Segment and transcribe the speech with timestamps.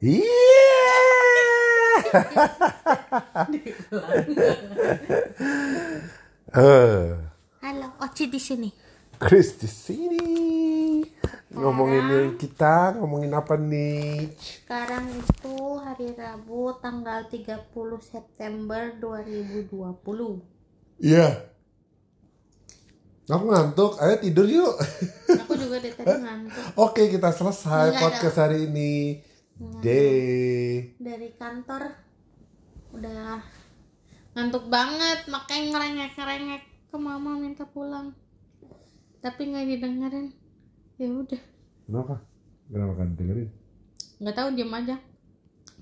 [0.00, 0.32] Iya.
[6.54, 7.10] Eh,
[7.66, 8.70] Halo, Oci di sini.
[9.18, 10.22] Chris di sini.
[11.50, 14.30] Ngomongin kita, ngomongin apa nih?
[14.38, 17.58] Sekarang itu hari Rabu tanggal 30
[17.98, 19.66] September 2020.
[21.02, 21.42] Iya.
[23.26, 24.78] Aku ngantuk, ayo tidur yuk.
[25.42, 29.18] Aku juga dari tadi ngantuk Oke, kita selesai Enggak podcast hari ini.
[29.58, 30.90] Day.
[30.98, 31.94] dari kantor.
[32.90, 33.38] Udah
[34.34, 38.10] ngantuk banget, makanya ngerengek-ngerengek ke mama minta pulang.
[39.22, 40.26] Tapi nggak didengerin.
[40.98, 41.42] Ya udah,
[41.86, 42.14] Kenapa?
[42.70, 43.50] Kenapa kan dengerin?
[44.18, 44.96] nggak tahu diem aja.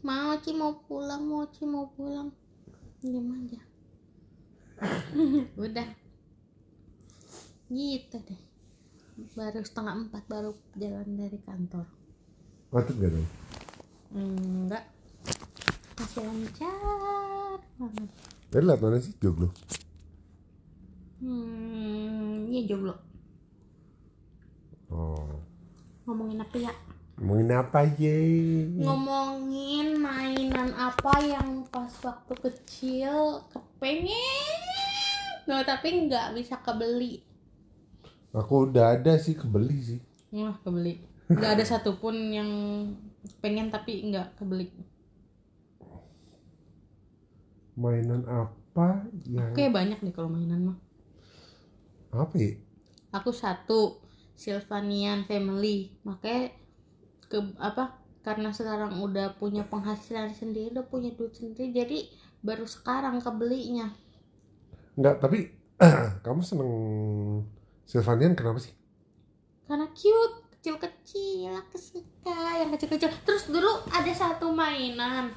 [0.02, 2.28] Mau Ci mau pulang, mau Ci mau pulang.
[3.00, 3.60] Diem aja.
[5.64, 5.88] udah.
[7.72, 8.40] Gitu deh.
[9.32, 11.86] Baru setengah empat baru jalan dari kantor.
[12.72, 13.28] Ngantuk gak dong?
[14.12, 14.84] Enggak.
[15.96, 18.08] Masih lancar banget.
[18.52, 19.48] Tadi liat mana sih joglo?
[21.22, 22.92] Hmm, iya jomblo.
[24.92, 25.40] Oh.
[26.04, 26.72] Ngomongin apa ya?
[27.16, 28.18] Ngomongin apa ye?
[28.76, 34.60] Ngomongin mainan apa yang pas waktu kecil kepengen
[35.42, 37.22] No, tapi nggak bisa kebeli.
[38.30, 40.00] Aku udah ada sih kebeli sih.
[40.30, 41.02] Wah, kebeli.
[41.26, 42.50] Nggak ada satupun yang
[43.42, 44.66] pengen tapi nggak kebeli.
[47.80, 48.88] Mainan apa
[49.28, 50.76] yang Oke, banyak deh kalau mainan mah.
[52.12, 52.52] apa ya?
[53.18, 53.80] Aku satu
[54.42, 55.78] Sylvanian Family.
[56.08, 56.42] Makanya
[57.30, 57.84] ke apa?
[58.26, 61.98] Karena sekarang udah punya penghasilan sendiri, udah punya duit sendiri, jadi
[62.46, 63.88] baru sekarang kebelinya.
[64.96, 65.38] Enggak, tapi
[66.24, 66.70] kamu seneng
[67.86, 68.72] Sylvanian kenapa sih?
[69.66, 73.10] Karena cute, kecil-kecil, aku suka yang kecil-kecil.
[73.26, 75.34] Terus dulu ada satu mainan.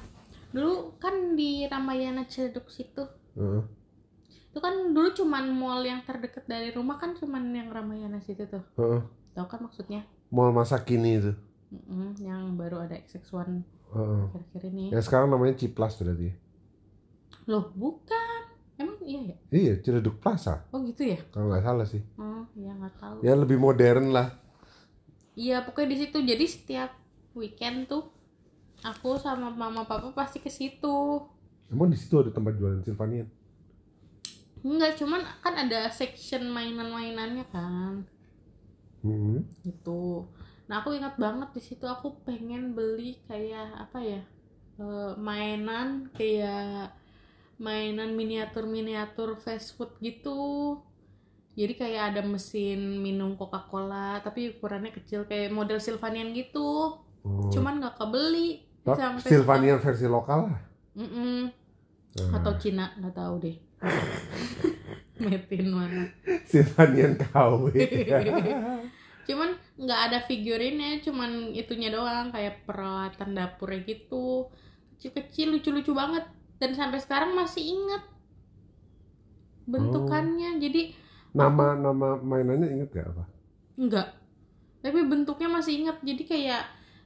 [0.54, 3.02] Dulu kan di Ramayana Ciledug situ.
[3.34, 3.66] Heeh.
[4.54, 8.62] Itu kan dulu cuman mall yang terdekat dari rumah kan cuman yang Ramayana situ tuh.
[8.78, 9.02] Heeh.
[9.34, 10.06] Tahu kan maksudnya?
[10.30, 11.34] Mall masa kini itu.
[11.74, 13.34] Mm-mm, yang baru ada XX1
[13.98, 14.22] Heeh.
[14.30, 14.94] akhir-akhir ini.
[14.94, 16.30] Yang sekarang namanya Ciplas berarti.
[17.50, 18.46] Loh, bukan.
[18.78, 19.36] Emang iya ya?
[19.50, 20.62] Iya, Ciledug Plaza.
[20.70, 21.18] Oh gitu ya?
[21.34, 22.02] Kalau nggak salah sih.
[22.14, 23.26] Oh, ya nggak tahu.
[23.26, 24.45] Ya lebih modern lah.
[25.36, 26.18] Iya, pokoknya di situ.
[26.30, 26.90] Jadi setiap
[27.38, 28.02] weekend tuh
[28.82, 30.96] aku sama mama papa pasti ke situ.
[31.72, 33.28] Emang di situ ada tempat jualan Sylvanian?
[34.66, 38.02] Enggak, cuman kan ada section mainan-mainannya kan.
[39.04, 39.44] Hmm.
[39.62, 40.26] Gitu.
[40.66, 44.22] Nah, aku ingat banget di situ aku pengen beli kayak apa ya?
[44.76, 46.92] eh, mainan kayak
[47.56, 50.40] mainan miniatur-miniatur fast food gitu.
[51.56, 57.00] Jadi kayak ada mesin minum Coca-Cola tapi ukurannya kecil kayak model Sylvanian gitu.
[57.24, 57.48] Oh.
[57.48, 58.62] Cuman nggak kebeli.
[58.84, 60.60] Tapi sampai Sylvanian versi lokal lah.
[61.00, 61.48] Mm-mm.
[62.16, 63.56] Nah, Atau Cina, nggak tahu deh.
[65.24, 66.04] Metin mana.
[66.44, 67.72] Sylvanian KW.
[69.26, 74.46] cuman nggak ada figurinnya cuman itunya doang kayak peralatan dapurnya gitu
[74.96, 76.24] kecil-kecil lucu-lucu banget
[76.62, 78.02] dan sampai sekarang masih inget
[79.66, 80.94] bentukannya jadi
[81.36, 83.24] nama nama mainannya inget gak apa?
[83.76, 84.08] enggak
[84.80, 86.62] tapi bentuknya masih inget jadi kayak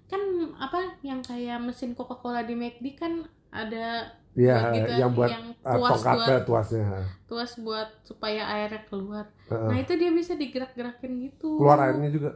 [0.07, 0.23] kan
[0.59, 3.13] apa yang kayak mesin Coca-Cola di McD kan
[3.51, 6.87] ada Iya, gitu, yang buat yang uh, tuas tongkatnya buat tuasnya.
[7.27, 9.67] tuas buat supaya airnya keluar Heeh.
[9.67, 12.31] nah itu dia bisa digerak-gerakin gitu Keluar airnya juga.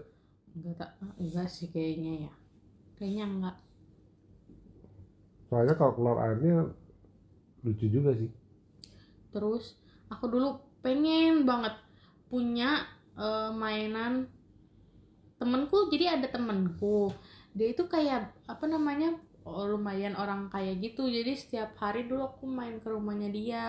[0.54, 2.32] enggak tak ah, enggak sih kayaknya ya
[2.98, 3.56] kayaknya enggak
[5.46, 6.66] Soalnya kalau keluar airnya
[7.62, 8.30] lucu juga sih.
[9.30, 11.72] terus aku dulu pengen banget
[12.28, 12.84] punya
[13.16, 14.28] eh, mainan
[15.40, 17.10] temenku jadi ada temenku
[17.56, 21.06] dia itu kayak apa namanya oh, lumayan orang kaya gitu.
[21.06, 23.66] Jadi setiap hari dulu aku main ke rumahnya dia.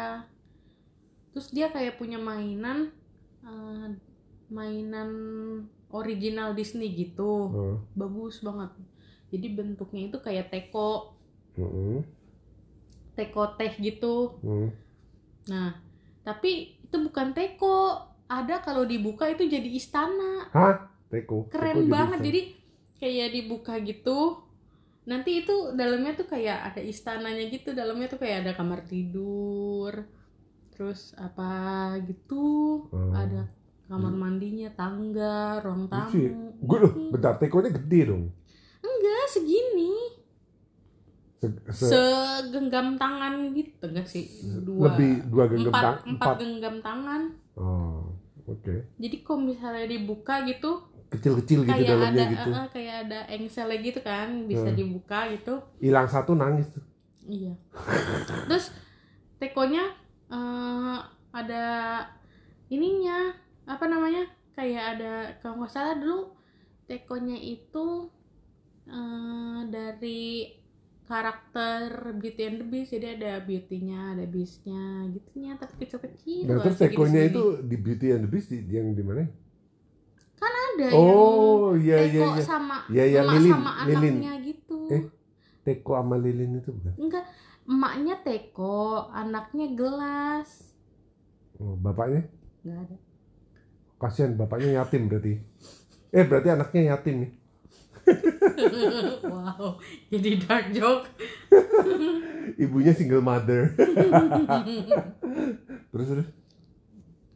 [1.36, 2.96] Terus dia kayak punya mainan
[3.44, 3.88] eh,
[4.50, 5.12] mainan
[5.92, 7.52] original Disney gitu.
[7.52, 7.78] Heeh.
[7.94, 8.72] bagus banget.
[9.30, 11.13] Jadi bentuknya itu kayak teko.
[11.60, 12.01] Heeh.
[13.16, 14.39] teko teh gitu.
[14.42, 14.69] Heeh.
[15.45, 15.78] Nah,
[16.25, 18.00] tapi itu bukan teko.
[18.25, 20.47] Ada kalau dibuka itu jadi istana.
[20.50, 20.88] Hah?
[21.12, 21.51] Teko.
[21.51, 22.19] Keren Teko banget.
[22.24, 22.27] bisa.
[22.31, 22.42] Jadi
[22.95, 24.39] kayak dibuka gitu.
[25.06, 27.75] Nanti itu dalamnya tuh kayak ada istananya gitu.
[27.75, 30.07] Dalamnya tuh kayak ada kamar tidur.
[30.71, 31.51] Terus apa
[32.07, 32.88] gitu.
[32.89, 33.12] Hmm.
[33.12, 33.44] Ada
[33.86, 36.09] kamar mandinya, tangga, ruang ya?
[36.09, 36.57] tamu.
[36.57, 37.09] Gue loh, Mm.
[37.13, 38.33] bentar tekonya gede dong.
[38.81, 39.94] Enggak, segini.
[41.38, 43.86] Se- se- Segenggam tangan gitu.
[43.86, 44.26] Enggak sih.
[44.62, 44.90] Dua.
[44.90, 46.36] lebih dua genggam empat, tang- empat empat.
[46.40, 47.22] genggam tangan.
[47.54, 48.02] Oh,
[48.46, 48.76] oke.
[48.96, 50.72] Jadi kalau misalnya dibuka gitu,
[51.06, 52.50] Kecil-kecil gitu kayak dalamnya ada gitu.
[52.52, 54.76] eh, kayak ada engselnya gitu kan bisa Hmm.
[54.76, 56.82] dibuka gitu hilang satu nangis tuh
[57.24, 57.54] iya
[58.50, 58.74] terus
[59.38, 59.86] tekonya
[60.28, 60.98] eh,
[61.32, 61.66] ada
[62.68, 63.32] ininya
[63.64, 66.34] apa namanya kayak ada kalau nggak salah dulu
[66.84, 68.10] tekonya itu
[68.88, 70.52] eh, dari
[71.06, 76.78] karakter Beauty and the Beast jadi ada beauty-nya ada beast-nya gitunya tapi kecil-kecil nah terus
[76.81, 79.25] tekonya itu di Beauty and the Beast di, yang di mana?
[80.36, 82.44] Ada oh iya yang iya teko iya.
[82.44, 84.16] sama Iya, iya, emak lilin, sama lilin.
[84.18, 84.78] anaknya gitu.
[84.92, 85.04] Eh.
[85.63, 86.94] teko sama lilin itu bukan?
[87.00, 87.25] Enggak
[87.66, 88.78] emaknya teko
[89.10, 90.50] anaknya gelas.
[91.58, 92.28] Oh, bapaknya?
[92.68, 92.96] Nggak ada.
[93.96, 95.40] Kasihan bapaknya yatim berarti.
[96.12, 97.31] Eh berarti anaknya yatim nih
[99.31, 99.78] wow
[100.13, 101.07] jadi dark joke.
[102.62, 103.74] Ibunya single mother.
[105.92, 106.30] Terus terus?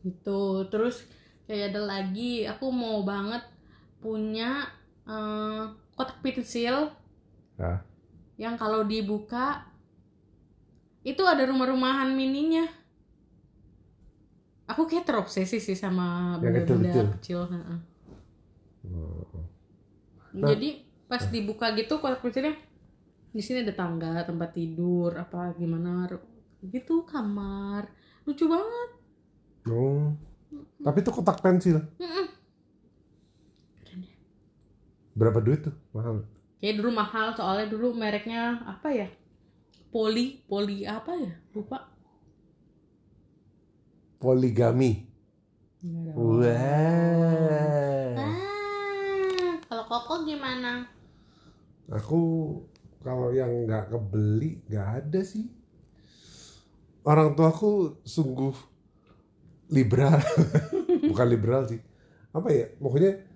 [0.06, 1.04] Gitu terus
[1.50, 3.42] kayak ada lagi aku mau banget
[4.00, 4.70] punya
[5.10, 5.64] eh,
[5.98, 6.94] kotak pensil.
[7.60, 7.84] Ah.
[8.40, 9.68] yang kalau dibuka
[11.04, 12.64] itu ada rumah-rumahan mininya.
[14.64, 17.80] Aku kayak terobsesi sih sama benda-benda kecil heeh.
[20.34, 20.54] Nah.
[20.54, 22.54] jadi pas dibuka gitu kotak pensilnya
[23.34, 26.06] di sini ada tangga tempat tidur apa gimana
[26.66, 27.90] gitu kamar
[28.26, 29.00] lucu banget
[29.68, 30.16] Oh.
[30.80, 31.84] Tapi itu kotak pensil.
[32.00, 32.26] Mm-mm.
[33.84, 34.16] Keren ya.
[35.14, 35.76] Berapa duit tuh?
[35.92, 36.24] Mahal.
[36.60, 39.08] Kayak dulu mahal soalnya dulu mereknya apa ya?
[39.90, 41.34] Poli, poli apa ya?
[41.56, 41.92] Lupa.
[44.20, 45.08] Poligami.
[45.80, 48.39] Nggak ada.
[50.00, 50.88] Koko gimana?
[51.92, 52.22] Aku
[53.04, 55.52] kalau yang nggak kebeli nggak ada sih.
[57.04, 58.56] Orang tua aku sungguh
[59.76, 60.24] liberal,
[61.12, 61.84] bukan liberal sih.
[62.32, 62.72] Apa ya?
[62.80, 63.28] Pokoknya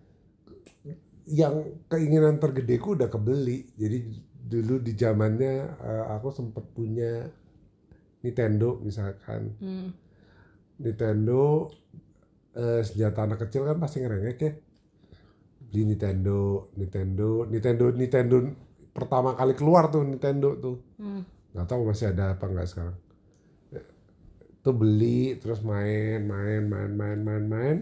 [1.27, 3.67] yang keinginan tergedeku udah kebeli.
[3.75, 7.27] Jadi dulu di zamannya eh, aku sempat punya
[8.23, 9.51] Nintendo misalkan.
[9.59, 9.91] Hmm.
[10.79, 11.67] Nintendo
[12.55, 14.53] eh, senjata anak kecil kan pasti ngerengek ya
[15.73, 18.35] beli Nintendo Nintendo Nintendo Nintendo
[18.93, 20.77] pertama kali keluar tuh Nintendo tuh.
[21.01, 21.25] Hmm.
[21.53, 22.97] nggak tahu masih ada apa nggak sekarang.
[24.61, 27.77] Itu beli terus main main main main main main.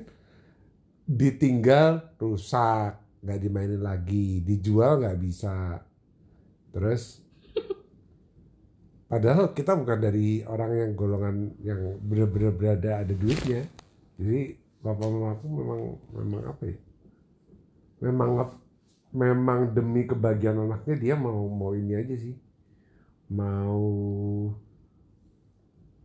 [1.04, 2.96] Ditinggal rusak.
[3.22, 4.40] Nggak dimainin lagi.
[4.40, 5.84] Dijual nggak bisa.
[6.72, 7.20] Terus
[9.12, 13.68] padahal kita bukan dari orang yang golongan yang benar-benar berada ada duitnya.
[14.16, 15.80] Jadi bapak mama aku memang
[16.16, 16.78] memang apa ya
[18.02, 18.50] memang
[19.12, 22.36] memang demi kebahagiaan anaknya dia mau mau ini aja sih
[23.32, 23.88] mau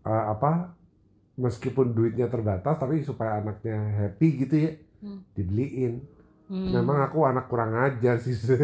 [0.03, 0.77] eh, apa
[1.37, 5.21] meskipun duitnya terbatas tapi supaya anaknya happy gitu ya Hmm.
[5.37, 6.01] dibeliin
[6.49, 6.73] Hmm.
[6.73, 8.33] memang aku anak kurang ajar sih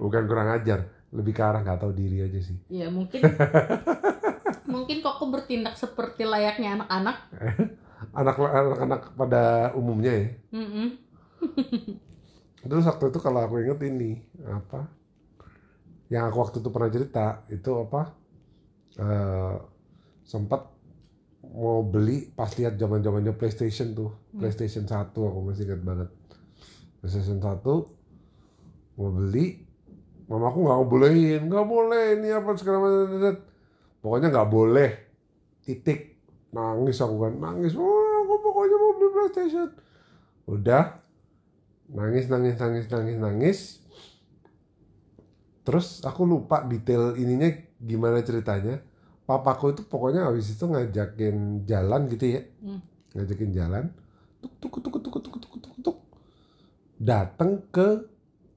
[0.00, 3.22] bukan kurang ajar lebih ke arah nggak tahu diri aja sih Ya mungkin
[4.72, 7.16] mungkin koko bertindak seperti layaknya anak-anak.
[8.18, 8.34] anak
[8.82, 10.28] anak pada umumnya ya.
[10.58, 10.88] Mm-mm.
[12.68, 14.90] terus waktu itu kalau aku inget ini apa
[16.10, 18.02] yang aku waktu itu pernah cerita itu apa
[18.98, 19.54] eh
[20.26, 20.66] sempat
[21.48, 24.10] mau beli pas lihat zaman zamannya PlayStation tuh.
[24.34, 24.42] Hmm.
[24.42, 26.10] PlayStation 1 aku masih ingat banget.
[27.00, 27.64] PlayStation 1
[28.98, 29.64] mau beli
[30.28, 33.36] mamaku nggak bolehin nggak boleh ini apa segala macam.
[34.02, 34.90] Pokoknya nggak boleh.
[35.64, 36.20] Titik.
[36.48, 37.97] Nangis aku kan nangis oh aku
[38.48, 39.68] pokoknya mau beli PlayStation.
[40.48, 40.84] Udah.
[41.92, 43.58] Nangis nangis nangis nangis nangis.
[45.68, 48.80] Terus aku lupa detail ininya gimana ceritanya.
[49.28, 52.42] Papaku itu pokoknya habis itu ngajakin jalan gitu ya.
[52.64, 52.80] Hmm.
[53.12, 53.84] ngajakin jalan.
[54.40, 55.96] Tuk tuk tuk tuk tuk tuk tuk tuk
[56.96, 58.08] datang ke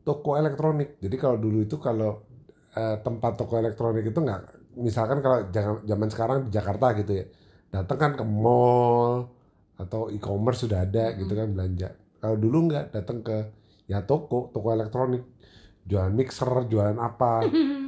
[0.07, 0.97] toko elektronik.
[1.03, 2.23] Jadi kalau dulu itu kalau
[2.73, 4.41] eh, tempat toko elektronik itu nggak
[4.79, 5.51] misalkan kalau
[5.83, 7.25] zaman sekarang di Jakarta gitu ya.
[7.71, 9.40] Datang kan ke mall
[9.81, 11.97] atau e-commerce sudah ada gitu kan belanja.
[12.21, 13.49] Kalau dulu nggak datang ke
[13.89, 15.25] ya toko toko elektronik.
[15.89, 17.41] Jualan mixer jualan apa.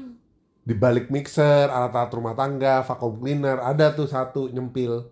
[0.67, 5.11] Di balik mixer alat-alat rumah tangga vacuum cleaner ada tuh satu nyempil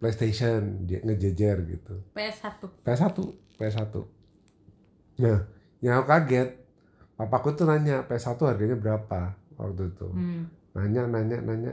[0.00, 1.94] PlayStation dia ngejejer gitu.
[2.16, 2.64] PS1.
[2.82, 3.16] PS1
[3.60, 3.92] PS1
[5.20, 5.44] nah
[5.84, 6.48] yang aku kaget
[7.20, 10.08] papaku tuh nanya PS1 harganya berapa waktu itu?
[10.08, 10.48] Hmm.
[10.72, 11.72] nanya nanya nanya.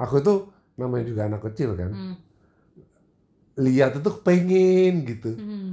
[0.00, 0.48] Aku tuh
[0.80, 1.92] namanya juga anak kecil kan.
[1.92, 2.16] Hmm.
[3.66, 5.68] Lihat itu pengen gitu Hmm.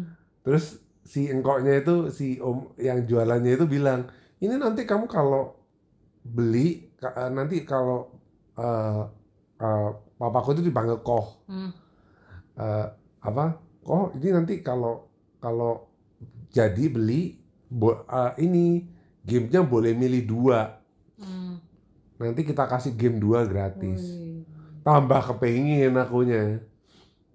[0.46, 0.65] terus
[1.12, 4.01] si engkoknya itu si om yang jualannya itu bilang
[4.44, 5.41] ini nanti kamu kalau
[6.36, 8.00] beli eh, nanti kalau
[8.60, 9.01] eh,
[9.63, 9.88] eh,
[10.20, 11.72] papaku itu dipanggil koh Hmm.
[12.58, 12.86] Eh,
[13.22, 13.46] apa
[13.86, 14.94] koh ini nanti kalau
[15.38, 15.72] kalau
[16.50, 17.38] jadi beli
[17.70, 18.65] bo- eh, ini
[19.29, 20.60] gamenya boleh milih dua
[21.17, 21.58] Hmm.
[22.22, 24.46] nanti kita kasih game dua gratis Wih.
[24.86, 26.62] tambah kepengin akunya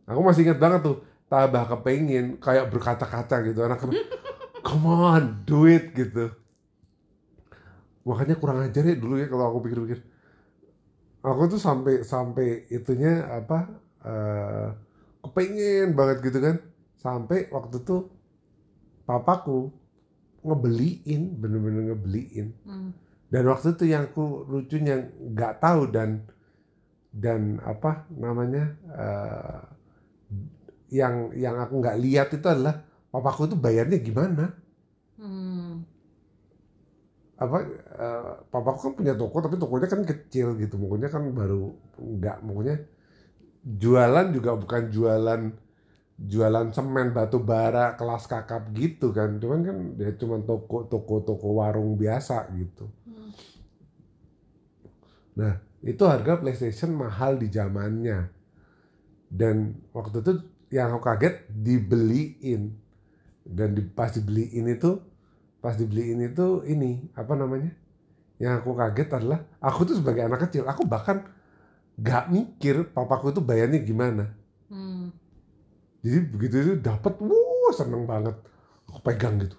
[0.06, 0.96] aku masih ingat banget tuh
[1.30, 3.60] tambah kepengin kayak berkaca-kaca gitu.
[3.64, 3.82] Anak
[4.66, 6.30] come on do it gitu.
[8.02, 10.00] Makanya kurang ajar ya dulu ya kalau aku pikir-pikir.
[11.22, 13.70] Aku tuh sampai sampai itunya apa
[14.02, 14.68] eh
[15.22, 16.56] kepengen banget gitu kan.
[16.98, 18.10] Sampai waktu tuh
[19.06, 19.70] papaku
[20.42, 22.48] ngebeliin bener-bener ngebeliin.
[22.66, 22.90] Hmm.
[23.32, 26.20] dan waktu itu yang aku lucunya nggak tahu dan
[27.16, 29.71] dan apa namanya eh,
[30.98, 32.74] yang yang aku nggak lihat itu adalah
[33.12, 34.44] papaku itu bayarnya gimana
[35.18, 35.84] Hmm.
[37.44, 37.56] apa
[38.06, 42.76] eh, papaku kan punya toko tapi tokonya kan kecil gitu pokoknya kan baru nggak pokoknya
[43.82, 45.42] jualan juga bukan jualan
[46.32, 51.48] jualan semen batu bara kelas kakap gitu kan cuman kan dia cuma toko toko toko
[51.60, 53.30] warung biasa gitu Hmm.
[55.40, 55.54] Nah,
[55.92, 58.18] itu harga PlayStation mahal di zamannya.
[59.32, 59.56] Dan
[59.96, 60.32] waktu itu
[60.72, 62.72] yang aku kaget dibeliin.
[63.44, 65.02] Dan di, pas dibeliin itu,
[65.60, 67.74] pas dibeliin itu ini, apa namanya?
[68.40, 71.28] Yang aku kaget adalah, aku tuh sebagai anak kecil, aku bahkan
[72.00, 74.32] gak mikir papaku itu bayarnya gimana.
[74.72, 75.12] Hmm.
[76.00, 78.34] Jadi begitu itu dapat, wuh seneng banget.
[78.88, 79.56] Aku pegang gitu,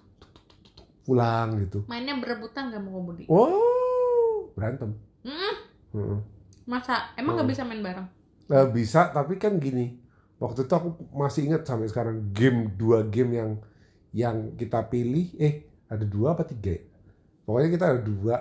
[1.06, 1.84] pulang gitu.
[1.86, 3.24] Mainnya berebutan gak mau budi?
[3.30, 4.96] Wow, berantem.
[5.24, 5.54] Hmm.
[5.94, 6.18] Heeh.
[6.64, 7.12] Masa?
[7.20, 7.52] Emang nggak Oh.
[7.52, 8.08] bisa main bareng?
[8.48, 10.03] Eh, bisa tapi kan gini
[10.44, 10.88] waktu itu aku
[11.22, 13.50] masih ingat sampai sekarang game dua game yang
[14.22, 15.26] yang kita pilih.
[15.40, 15.54] Eh
[15.92, 16.82] ada dua apa tiga ya?
[17.46, 18.34] pokoknya kita ada dua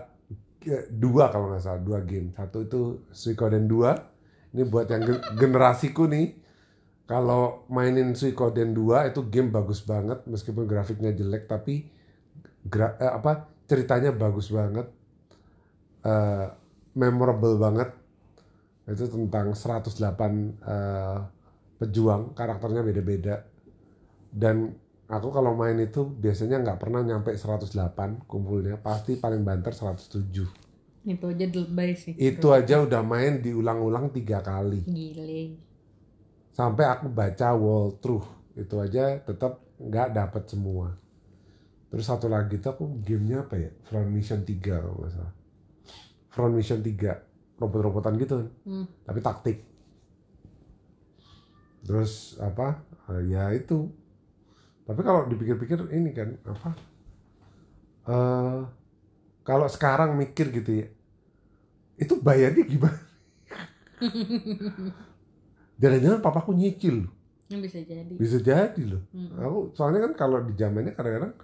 [0.66, 2.28] eh, dua kalau nggak salah dua game.
[2.38, 2.82] Satu itu
[3.12, 3.92] Suikoden 2
[4.56, 6.28] ini buat yang gen- generasiku nih.
[7.10, 10.24] Kalau mainin Suikoden 2 itu game bagus banget.
[10.30, 11.86] Meskipun grafiknya jelek tapi
[12.68, 14.88] gra- eh, apa ceritanya bagus banget.
[16.04, 16.46] Eh,
[17.00, 17.90] memorable banget.
[18.84, 21.18] Itu tentang 108 eh,
[21.77, 23.36] pejuang karakternya beda-beda.
[24.34, 24.74] Dan
[25.06, 30.25] aku kalau main itu biasanya nggak pernah nyampe 108 kumpulnya pasti paling banter 107
[31.03, 32.15] Itu aja lebay sih.
[32.15, 34.82] itu aja udah main diulang-ulang tiga kali.
[34.84, 35.60] Gile.
[36.50, 38.25] sampai aku baca wall truth.
[38.53, 40.94] Itu aja tetap nggak dapet semua.
[41.89, 43.70] Terus satu lagi tuh aku gamenya apa ya?
[43.86, 45.34] Front Mission 3 kalau nggak salah.
[46.30, 48.50] Front Mission 3 robot-robotan gitu kan.
[48.65, 48.86] Hmm.
[49.03, 49.58] tapi taktik
[51.84, 52.82] terus apa?
[53.12, 53.92] Eh, ya itu.
[54.84, 56.70] Tapi kalau dipikir-pikir ini kan apa?
[58.08, 58.62] Eh
[59.44, 60.88] kalau sekarang mikir gitu ya
[62.00, 63.00] itu bayarnya gimana?
[65.82, 67.06] Jangan-jangan papaku nyicil.
[67.06, 67.13] Loh.
[67.54, 68.13] Bisa jadi.
[68.18, 69.04] bisa jadi loh.
[69.13, 69.30] Hmm.
[69.38, 71.38] aku soalnya kan kalau di zamannya kadang-kadang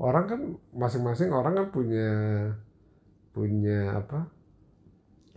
[0.00, 0.40] orang kan
[0.72, 2.08] masing-masing orang kan punya
[3.36, 4.30] punya apa?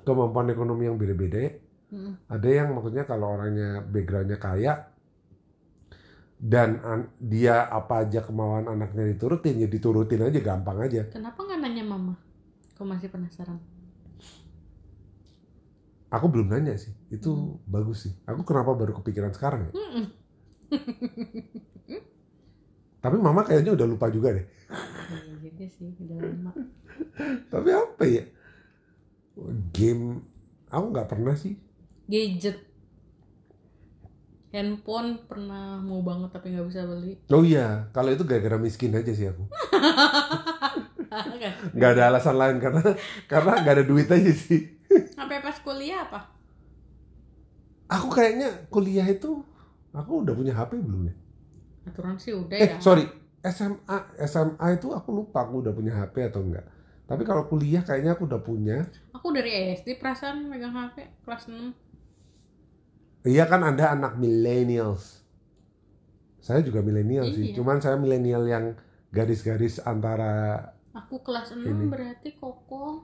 [0.07, 1.51] Kemampuan ekonomi yang beda-beda ya
[1.93, 2.17] Hmm.
[2.35, 4.73] ada yang maksudnya kalau orangnya backgroundnya kaya
[6.43, 11.59] dan an- dia apa aja kemauan anaknya diturutin ya diturutin aja gampang aja Kenapa nggak
[11.63, 12.13] nanya mama?
[12.75, 13.59] Kau masih penasaran?
[16.15, 17.53] aku belum nanya sih itu Hmm.
[17.73, 20.13] bagus sih aku kenapa baru kepikiran sekarang ya Mm-mm.
[23.03, 24.45] tapi mama kayaknya udah lupa juga deh
[25.13, 26.51] Iya juga sih, udah lama.
[27.51, 28.23] tapi apa ya
[29.73, 30.21] game
[30.69, 31.53] aku nggak pernah sih
[32.05, 32.57] Gadget.
[34.53, 37.17] Handphone pernah mau banget tapi nggak bisa beli.
[37.33, 39.49] oh iya kalau itu gara-gara miskin aja sih aku
[41.73, 42.85] nggak ada alasan lain karena
[43.25, 44.77] karena nggak ada duit aja sih
[45.17, 46.29] Sampai pas kuliah apa?
[47.89, 49.41] aku kayaknya kuliah itu
[49.89, 51.15] aku udah punya HP belum ya
[51.89, 52.77] Aturan sih udah eh ya.
[52.77, 53.09] sorry
[53.41, 53.97] SMA
[54.29, 56.69] SMA itu aku lupa aku udah punya HP atau enggak
[57.03, 58.85] tapi kalau kuliah kayaknya aku udah punya
[59.17, 61.73] Aku dari SD perasaan megang HP kelas 6.
[63.23, 65.23] Iya kan anda anak millennials
[66.37, 67.55] saya juga millennial sih Iya.
[67.55, 68.65] cuman saya millennial yang
[69.09, 70.59] garis-garis antara
[70.93, 71.89] Aku kelas 6 Ini.
[71.89, 73.01] berarti koko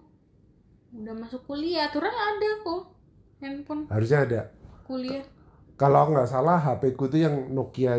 [0.91, 1.89] udah masuk kuliah.
[1.89, 2.81] Aturan ada kok.
[3.39, 4.41] Handphone harusnya ada
[4.83, 5.25] kuliah.
[5.73, 7.97] kalau nggak salah HP ku itu yang Nokia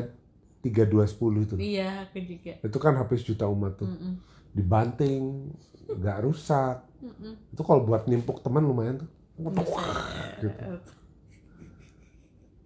[0.61, 2.53] 3210 itu Iya, aku juga.
[2.61, 4.15] itu kan HP sejuta umat tuh Mm-mm.
[4.53, 5.49] dibanting
[5.89, 7.35] nggak rusak Mm-mm.
[7.49, 9.09] itu kalau buat nimpuk teman lumayan tuh
[10.39, 10.53] Gitu.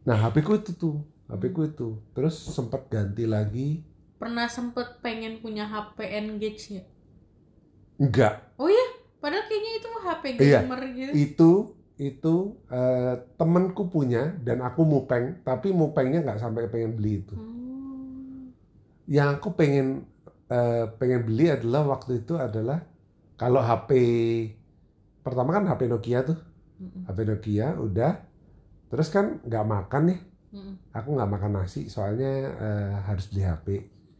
[0.04, 0.96] Nah HP ku itu tuh
[1.26, 3.82] HP ku itu terus sempat ganti lagi
[4.14, 6.82] Pernah sempet pengen punya HP Engage ya?
[7.96, 8.40] enggak
[9.18, 10.60] Padahal kayaknya itu HP Iya.
[10.60, 11.12] gamer gitu.
[11.14, 11.52] itu
[11.96, 12.34] itu
[12.68, 18.52] eh, temenku punya dan aku mupeng tapi mupengnya nggak sampai pengen beli itu Hmm.
[19.06, 20.04] yang aku pengen
[20.46, 22.84] eh, pengen beli adalah waktu itu adalah
[23.34, 23.90] kalau HP
[25.20, 26.36] pertama kan HP Nokia tuh
[26.76, 27.08] Mm-mm.
[27.08, 28.12] HP Nokia udah
[28.94, 30.20] terus kan nggak makan nih.
[30.94, 33.66] Aku nggak makan nasi soalnya eh, harus beli HP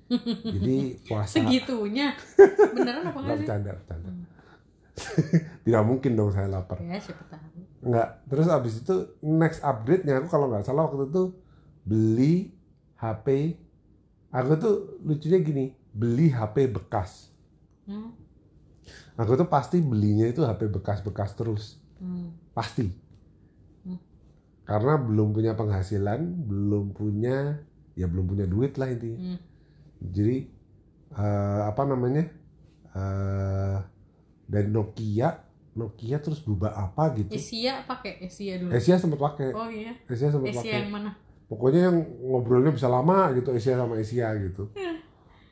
[0.54, 0.76] jadi
[1.07, 2.19] puasa segitunya.
[2.75, 4.11] Beneran apa nggak bercanda bercanda.
[4.11, 4.26] Hmm.
[5.66, 6.83] tidak mungkin dong saya lapar.
[6.83, 7.62] Ya siapa tahu.
[7.87, 11.25] Nggak terus abis itu next upgrade-nya aku kalau nggak salah waktu itu
[11.87, 12.35] beli
[12.99, 13.59] HP
[14.35, 14.75] aku tuh
[15.07, 15.64] lucunya gini
[15.95, 17.31] beli HP bekas.
[17.85, 18.16] Hmm.
[19.14, 21.78] aku tuh pasti belinya itu HP bekas-bekas terus.
[22.02, 22.35] Hmm.
[22.52, 23.03] pasti.
[24.64, 27.61] Karena belum punya penghasilan belum punya
[27.94, 29.18] ya belum punya duit lah intinya.
[29.21, 29.38] Hmm.
[30.00, 30.37] jadi
[31.14, 32.25] eh, apa namanya
[32.94, 33.78] eh
[34.44, 35.44] dari Nokia
[35.75, 37.35] Nokia terus berubah apa gitu?
[37.35, 38.71] Asia pakai Asia dulu.
[38.71, 39.50] Asia sempat pakai.
[39.50, 39.92] Oh iya.
[40.06, 40.87] Asia sempat pakai.
[40.87, 41.11] yang mana?
[41.50, 44.71] Pokoknya yang ngobrolnya bisa lama gitu Asia sama Asia gitu.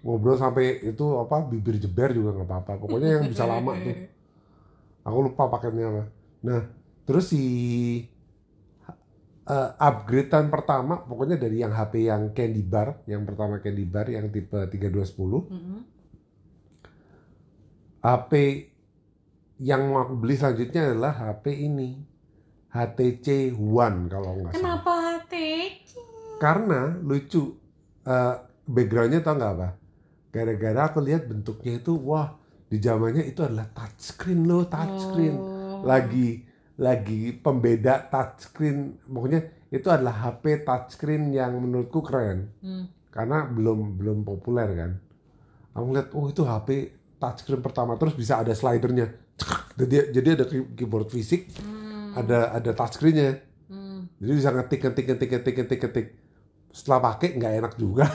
[0.07, 2.73] Ngobrol sampai itu apa bibir jeber juga nggak apa-apa.
[2.79, 3.95] Pokoknya yang bisa lama tuh.
[5.11, 6.03] Aku lupa paketnya apa.
[6.47, 6.61] Nah
[7.03, 7.43] terus si
[9.49, 14.31] uh, upgradean pertama pokoknya dari yang HP yang Candy Bar yang pertama Candy Bar yang
[14.31, 15.81] tipe 3210 Mm-mm.
[18.03, 18.33] HP
[19.63, 21.91] yang mau aku beli selanjutnya adalah HP ini.
[22.73, 24.81] HTC One kalau nggak salah.
[24.81, 25.91] Kenapa HTC
[26.41, 27.55] karena lucu
[28.09, 28.35] eh,
[28.67, 29.69] backgroundnya tau nggak apa?
[30.33, 32.33] Gara-gara aku lihat bentuknya itu wah
[32.73, 35.37] di zamannya itu adalah touchscreen loh touchscreen.
[35.37, 35.85] Oh.
[35.85, 36.47] lagi
[36.81, 42.49] lagi pembeda touchscreen pokoknya itu adalah HP touchscreen yang menurutku keren.
[42.61, 42.87] Hmm.
[43.13, 44.91] karena belum belum populer kan.
[45.77, 46.69] Aku lihat oh itu HP
[47.21, 48.01] touchscreen pertama.
[48.01, 49.13] Terus bisa ada slidernya.
[49.77, 52.17] Jadi jadi ada key- keyboard fisik Hmm.
[52.17, 53.37] ada ada touchscreennya
[53.69, 54.09] Hmm.
[54.17, 56.07] jadi bisa ngetik ngetik ngetik ngetik ngetik ngetik.
[56.73, 58.09] Setelah pakai nggak enak juga.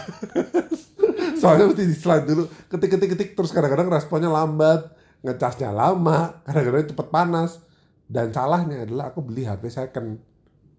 [1.42, 2.44] Soalnya mesti di slide dulu.
[2.66, 3.30] Ketik ketik ketik.
[3.38, 4.98] Terus kadang-kadang responnya lambat.
[5.22, 6.42] Ngecasnya lama.
[6.42, 7.62] Kadang-kadang cepet panas
[8.08, 10.18] dan salahnya adalah aku beli HP second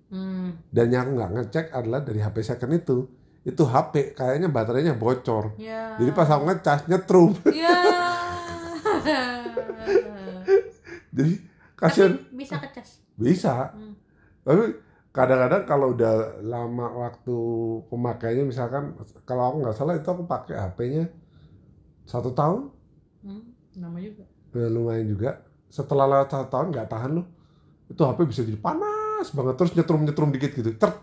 [0.08, 0.56] Hmm.
[0.66, 2.96] dan yang aku nggak ngecek adalah dari HP second itu
[3.42, 5.94] itu HP kayaknya baterainya bocor Ya.
[5.94, 7.68] jadi pas aku ngecas nyetrum Ya.
[11.10, 11.32] jadi
[11.74, 12.88] kasihan Tapi bisa kecas.
[13.14, 13.94] bisa Hmm.
[14.42, 14.74] tapi
[15.10, 17.34] kadang-kadang kalau udah lama waktu
[17.86, 21.04] pemakaiannya misalkan kalau aku nggak salah itu aku pakai HP-nya
[22.04, 22.70] satu tahun
[23.18, 23.50] Hmm.
[23.74, 24.24] Nama juga.
[24.50, 25.38] ya lumayan juga
[25.68, 27.26] setelah lewat satu tahun nggak tahan loh.
[27.88, 30.72] Itu HP bisa jadi panas banget terus nyetrum nyetrum dikit gitu.
[30.76, 30.96] Cert.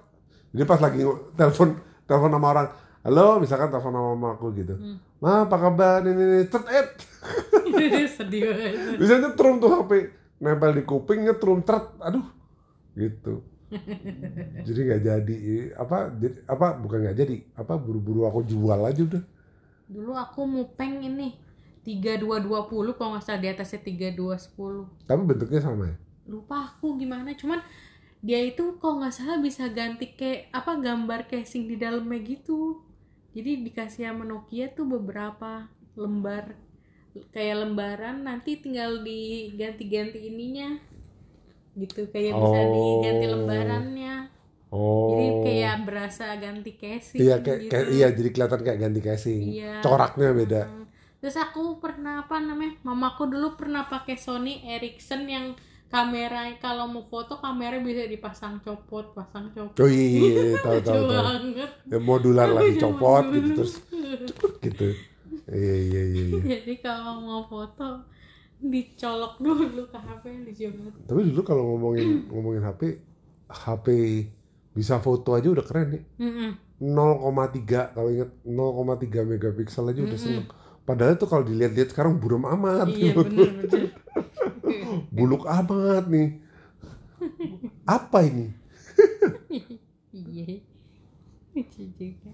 [0.56, 1.04] jadi pas lagi
[1.36, 1.76] telepon
[2.08, 2.68] telepon sama orang
[3.04, 4.76] halo misalkan telepon sama mama aku gitu.
[4.78, 4.98] Hmm.
[5.20, 6.00] ma apa kabar?
[6.06, 6.88] Ini ini Cert, eh.
[8.18, 8.98] Sedih banget.
[9.02, 9.92] bisa nyetrum tuh HP
[10.40, 11.96] nempel di kuping nyetrum cert.
[12.02, 12.26] Aduh.
[12.96, 13.44] Gitu.
[14.68, 15.38] Jadi nggak jadi
[15.74, 17.38] apa jadi, apa bukan nggak jadi.
[17.58, 19.24] Apa buru-buru aku jual aja udah.
[19.90, 21.36] Dulu aku mupeng ini
[21.86, 22.50] 3220
[22.92, 25.06] kalau nggak salah di atasnya 3210.
[25.06, 25.96] tapi bentuknya sama ya
[26.26, 27.62] Lupa aku gimana cuman
[28.20, 32.82] dia itu kalau nggak salah bisa ganti kayak apa gambar casing di dalamnya gitu.
[33.32, 36.58] Jadi dikasih sama Nokia tuh beberapa lembar
[37.30, 40.76] kayak lembaran nanti tinggal diganti-ganti ininya
[41.74, 42.74] gitu kayak bisa Oh.
[42.74, 44.16] diganti lembarannya
[44.68, 47.72] oh jadi kayak berasa ganti casing iya kayak, gitu.
[47.72, 49.74] kayak- iya jadi kelihatan kayak ganti casing Iya.
[49.80, 50.85] coraknya beda Hmm.
[51.26, 52.78] Terus aku pernah apa namanya?
[52.86, 55.58] Mamaku dulu pernah pakai Sony Ericsson yang
[55.90, 59.74] kamera kalau mau foto kamera bisa dipasang copot, pasang copot.
[59.82, 61.70] oh iya, iya, iya, tahu tahu tahu banget.
[61.90, 63.74] ya, modular lah Zaman dicopot gitu terus
[64.66, 64.88] gitu
[65.50, 66.42] iya iya iya iya.
[66.62, 68.06] Jadi kalau mau foto
[68.62, 70.94] dicolok dulu ke HP dijemur.
[71.06, 72.82] tapi dulu kalau ngomongin ngomongin HP
[73.50, 73.86] HP
[74.76, 76.50] bisa foto aja udah keren nih Mm-mm.
[76.82, 80.20] 0,3 kalau inget 0,3 megapiksel aja udah Mm-mm.
[80.20, 80.46] seneng
[80.86, 83.90] padahal tuh kalau dilihat-lihat sekarang buram amat Iya bener bener.
[85.16, 86.30] buluk amat nih
[87.84, 88.48] apa ini
[90.16, 90.64] Iya.
[91.52, 92.32] Lucu juga.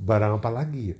[0.00, 0.98] barang apa lagi ya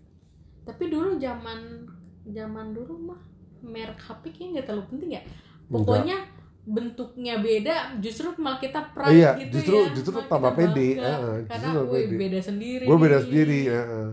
[0.63, 1.89] Tapi dulu zaman
[2.27, 3.21] zaman dulu mah
[3.61, 5.23] merek HP kayaknya nggak terlalu penting ya.
[5.67, 6.17] Pokoknya
[6.63, 9.93] bentuknya beda, justru malah kita pride Iya, gitu justru- ya.
[9.93, 12.15] justru Malah tambah kita pede, heeh, Karena justru tambah pede.
[12.17, 12.85] beda sendiri.
[12.85, 14.09] gue beda sendiri ya, heeh.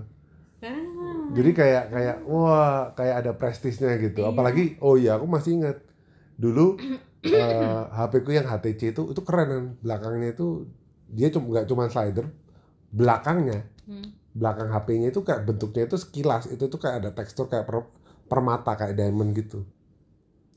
[0.57, 0.73] Ah.
[1.31, 4.31] jadi kayak kayak wah kayak ada prestisnya gitu Iya.
[4.31, 5.77] apalagi oh iya aku masih ingat
[6.35, 6.77] dulu
[7.23, 10.65] eh, HP ku yang HTC itu itu keren kan belakangnya itu
[11.07, 12.25] dia cuma nggak cuma slider
[12.89, 14.11] belakangnya Hmm.
[14.33, 17.87] belakang HP-nya itu kayak bentuknya itu sekilas itu tuh kayak ada tekstur kayak per-
[18.25, 19.63] permata kayak diamond gitu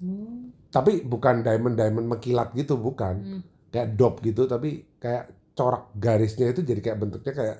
[0.00, 0.50] Hmm.
[0.68, 3.40] tapi bukan diamond diamond mekilat gitu bukan Hmm.
[3.68, 7.58] kayak dop gitu tapi kayak corak garisnya itu jadi kayak bentuknya kayak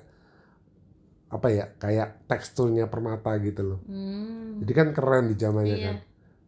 [1.31, 4.59] apa ya kayak teksturnya permata gitu loh Hmm.
[4.59, 5.85] jadi kan keren di zamannya Iya.
[5.87, 5.95] kan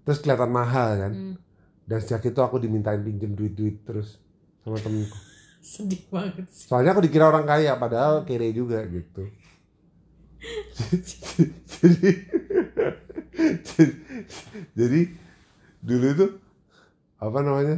[0.04, 1.36] terus kelihatan mahal kan Hmm.
[1.84, 4.20] dan sejak itu aku dimintain pinjem duit-duit terus
[4.62, 5.16] sama temenku
[5.64, 6.68] Sedih banget sih.
[6.68, 9.24] soalnya aku dikira orang kaya padahal kere juga gitu
[11.80, 12.10] jadi
[14.80, 15.02] jadi
[15.80, 16.26] dulu itu
[17.18, 17.78] apa namanya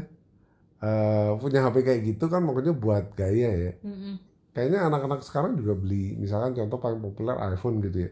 [0.81, 4.17] eh, punya HP kayak gitu kan makanya buat gaya ya Mm-mm.
[4.55, 8.11] Kayaknya anak-anak sekarang juga beli misalkan contoh paling populer iPhone gitu ya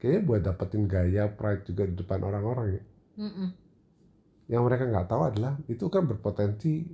[0.00, 2.82] kayaknya buat dapetin gaya pride juga di depan orang-orang ya
[3.20, 3.48] Mm-mm.
[4.48, 6.88] yang mereka nggak tahu adalah itu kan berpotensi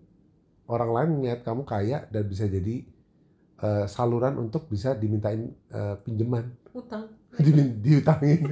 [0.67, 2.83] orang lain melihat kamu kaya dan bisa jadi
[3.63, 7.07] eh, saluran untuk bisa dimintain eh, pinjaman Utang.
[7.85, 8.51] Diutangin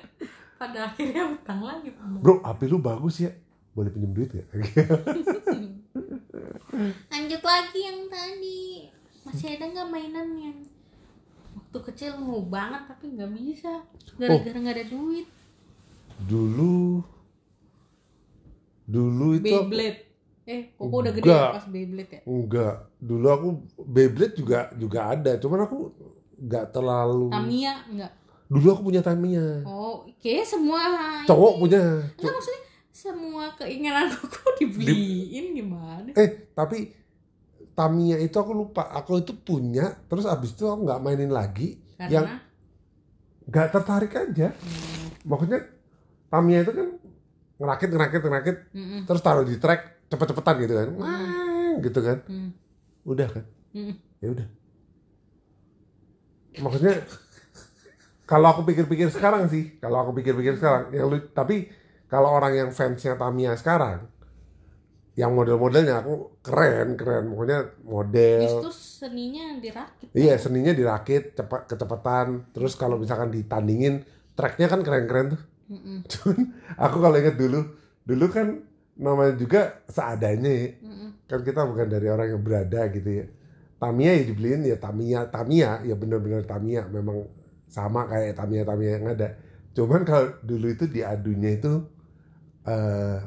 [0.60, 1.90] Pada akhirnya utang lagi.
[2.20, 3.30] bro HP lu bagus ya
[3.74, 4.46] boleh pinjam duit gak?
[7.10, 8.86] Lanjut lagi yang tadi.
[9.24, 10.56] Masih ada nggak mainan yang
[11.54, 13.82] waktu kecil mau banget tapi nggak bisa
[14.14, 15.26] gara-gara nggak ada duit.
[16.20, 17.02] dulu
[18.84, 20.00] dulu itu aku- Beyblade.
[20.44, 21.50] Eh, Koko udah gede Enggak.
[21.50, 22.20] pas Beyblade ya?
[22.22, 23.48] enggak dulu aku
[23.82, 25.78] Beyblade juga juga ada cuman aku
[26.38, 28.12] nggak terlalu Tamiya enggak?
[28.46, 30.80] dulu aku punya Tamiya Oh, kayaknya semua
[31.24, 31.80] cowok punya
[32.12, 36.10] Enggak maksudnya semua keinginan Koko dibeliin gimana?
[36.12, 36.92] eh tapi
[37.74, 38.86] Tamiya itu aku lupa.
[38.94, 42.38] Aku itu punya terus abis itu aku nggak mainin lagi yang Karena
[43.50, 44.48] nggak tertarik aja.
[44.54, 45.60] Hmm, maksudnya
[46.30, 46.88] Tamiya itu kan
[47.54, 50.88] ngerakit ngerakit ngerakit mm-mm, terus taruh di track cepet-cepetan gitu kan.
[50.98, 52.18] Wah, gitu kan.
[52.26, 52.50] Mm,
[53.06, 53.44] udah kan?
[53.74, 53.94] Mm.
[54.22, 54.46] ya udah.
[56.54, 56.94] Maksudnya
[58.24, 61.68] kalau aku pikir-pikir sekarang sih kalau aku pikir-pikir sekarang yang lu tapi
[62.08, 64.08] kalau orang yang fansnya Tamiya sekarang
[65.14, 67.30] yang model-modelnya aku keren keren.
[67.30, 68.40] Pokoknya model.
[68.42, 70.10] Justru seninya dirakit.
[70.10, 72.50] iya seninya dirakit cepat kecepatan.
[72.50, 74.02] Terus kalau misalkan ditandingin
[74.34, 75.42] tracknya kan keren-keren tuh.
[75.64, 76.04] Mm-mm,
[76.84, 77.64] aku kalau inget dulu
[78.04, 78.60] dulu kan
[78.98, 80.68] namanya juga seadanya ya.
[81.30, 83.26] Kan kita bukan dari orang yang berada gitu ya.
[83.78, 85.30] Tamiya ya dibeliin ya Tamiya.
[85.30, 86.90] Tamiya ya bener-bener Tamiya.
[86.90, 87.30] Memang
[87.70, 89.28] sama kayak Tamiya Tamiya yang ada.
[89.78, 91.86] Cuman kalau dulu itu diadunya itu
[92.66, 93.18] eh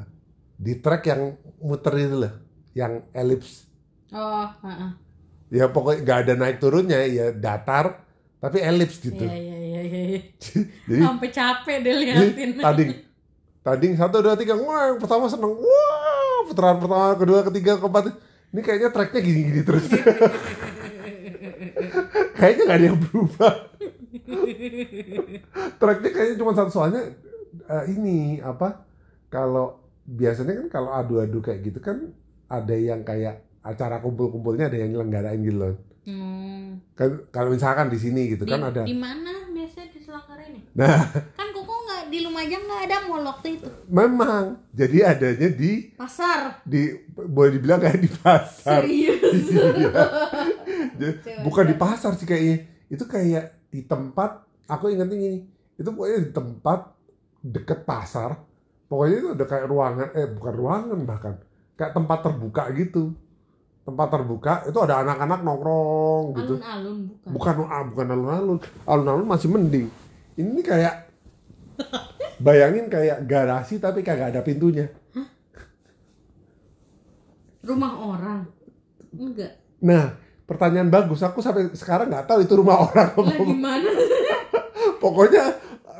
[0.58, 1.22] di track yang
[1.58, 2.32] muter itu loh
[2.74, 3.64] yang elips
[4.08, 4.90] Oh, heeh.
[5.50, 8.02] ya pokoknya nggak ada naik turunnya ya datar
[8.38, 10.00] tapi elips gitu Iya, iya, iya, iya.
[10.08, 10.20] iya.
[10.88, 12.50] jadi Sampai capek deh jadi liatin.
[12.56, 12.90] tanding
[13.60, 18.04] tanding satu dua tiga wah yang pertama seneng wah putaran pertama kedua ketiga keempat
[18.48, 19.84] ini kayaknya tracknya gini-gini terus
[22.34, 23.52] kayaknya nggak ada yang berubah
[25.80, 27.02] tracknya kayaknya cuma satu soalnya
[27.66, 28.84] eh, ini apa
[29.28, 32.16] kalau biasanya kan kalau adu-adu kayak gitu kan
[32.46, 35.76] ada yang kayak acara kumpul-kumpulnya ada yang nyelenggarain gitu loh
[36.08, 36.80] Hmm.
[36.96, 40.64] kan kalau misalkan di sini gitu Di, kan ada di mana biasanya di Selangor ini?
[40.72, 41.04] nah
[41.36, 43.68] Kan Koko nggak di Lumajang nggak ada mall waktu itu.
[43.86, 46.64] memang jadi adanya di Pasar.
[46.64, 49.52] di boleh dibilang kayak di pasar Serius.
[49.52, 49.92] Iya.
[51.44, 52.56] Bukan di pasar sih kayaknya
[52.88, 55.38] itu kayak di tempat aku ingetnya gini
[55.76, 56.80] itu pokoknya di tempat
[57.38, 58.47] deket pasar
[58.88, 61.34] pokoknya itu ada kayak ruangan eh bukan ruangan bahkan.
[61.78, 63.14] Kayak tempat terbuka gitu.
[63.86, 66.54] Tempat terbuka itu ada anak-anak nongkrong gitu.
[66.60, 67.30] Alun-alun bukan.
[67.32, 68.58] bukan ah, bukan alun-alun.
[68.84, 69.86] Alun-alun masih mending.
[70.36, 70.94] Ini kayak
[72.44, 74.90] bayangin kayak garasi tapi kagak ada pintunya.
[77.64, 78.42] Rumah orang.
[79.12, 79.56] Enggak.
[79.78, 81.20] nah pertanyaan bagus.
[81.24, 83.90] Aku sampai sekarang nggak tahu itu rumah orang apa Lah gimana?
[85.02, 85.44] pokoknya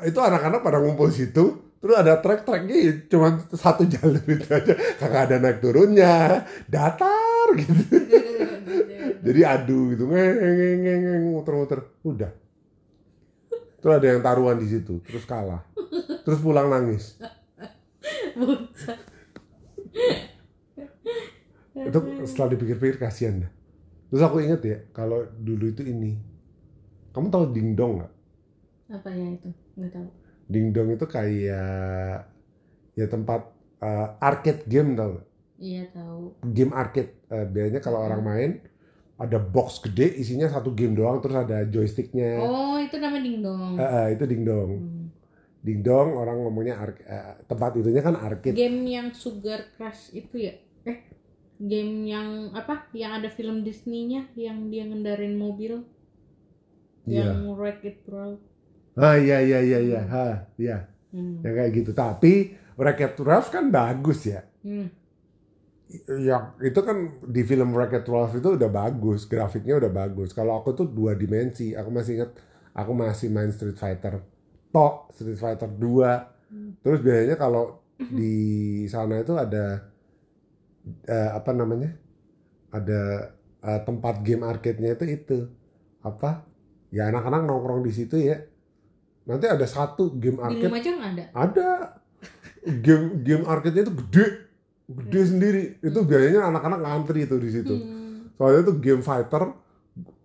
[0.05, 4.73] itu anak-anak pada ngumpul situ terus ada trek-treknya ya cuma satu jalur itu aja.
[4.99, 6.43] Kagak ada naik turunnya.
[6.67, 7.83] Datar gitu.
[9.25, 10.03] Jadi adu gitu.
[10.07, 11.79] Ngeng ngeng ngeng ngeng, muter-muter.
[12.03, 12.31] Udah.
[13.79, 14.99] Terus ada yang taruhan di situ.
[15.07, 15.63] Terus kalah.
[16.27, 17.15] Terus pulang nangis.
[21.79, 23.51] Itu setelah dipikir-pikir kasihan dah.
[24.11, 26.19] Terus aku inget ya kalau dulu itu ini.
[27.15, 28.13] Kamu tahu dingdong nggak?
[28.99, 29.49] Apa ya itu?
[29.79, 30.09] Enggak tahu.
[30.49, 32.25] Dingdong itu kayak
[32.99, 33.41] ya tempat
[33.81, 35.13] eh, arcade game tau?
[35.59, 36.23] Iya tahu.
[36.55, 38.51] game arcade Eh, biasanya kalau orang main
[39.21, 43.73] ada box gede isinya satu game doang terus ada joysticknya Oh, itu namanya dingdong.
[43.77, 45.05] Eh, eh, itu dingdong Hmm.
[45.61, 50.53] dingdong orang ngomongnya eh, tempat itunya kan arcade Game yang Sugar Crush itu ya?
[50.87, 50.97] Eh,
[51.61, 52.89] game yang apa?
[52.95, 55.85] Yang ada film Disney-nya yang dia ngendarin mobil
[57.05, 57.35] Iya.
[57.35, 58.41] yang Wreck-It Ralph.
[58.99, 60.01] Ah iya iya iya iya.
[60.05, 60.25] Ha
[60.59, 60.77] iya.
[61.09, 61.41] Hmm.
[61.41, 61.91] yang kayak gitu.
[61.95, 64.45] Tapi Wreck-It Ralph kan bagus ya.
[64.61, 64.87] Hmm.
[66.05, 70.35] yang itu kan di film Wreck-It Ralph itu udah bagus grafiknya udah bagus.
[70.37, 71.73] Kalau aku tuh dua dimensi.
[71.73, 72.31] Aku masih ingat
[72.77, 74.21] aku masih main Street Fighter.
[74.69, 76.73] Tok Street Fighter 2 Hmm.
[76.81, 79.85] terus biasanya kalau di sana itu ada
[81.05, 81.93] eh, apa namanya?
[82.73, 83.01] Ada
[83.61, 85.39] eh, tempat game arcade-nya itu itu.
[86.01, 86.45] Apa?
[86.89, 88.48] Ya anak-anak nongkrong di situ ya
[89.29, 91.23] nanti ada satu game Di arcade Lumajang ada.
[91.31, 91.67] ada
[92.65, 94.25] game game arcade-nya itu gede
[94.89, 98.33] gede sendiri itu biasanya anak-anak ngantri itu di situ Hmm.
[98.33, 99.53] soalnya itu game fighter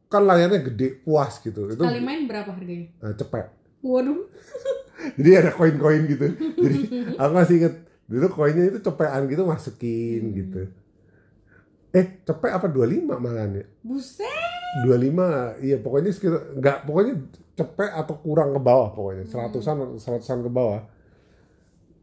[0.07, 2.89] kan layarnya gede puas gitu itu Sekali main berapa harganya?
[2.99, 3.47] eh, cepet
[3.81, 4.25] Waduh.
[5.21, 6.77] jadi ada koin-koin gitu jadi
[7.15, 10.35] aku masih inget dulu koinnya itu cepean gitu masukin Hmm.
[10.35, 10.61] gitu
[11.93, 14.25] eh cepet apa 25 malahan ya Buset.
[14.83, 17.15] 25 iya pokoknya sekitar nggak pokoknya
[17.55, 19.25] cepet atau kurang ke bawah pokoknya.
[19.31, 20.83] Seratusan seratusan ke bawah.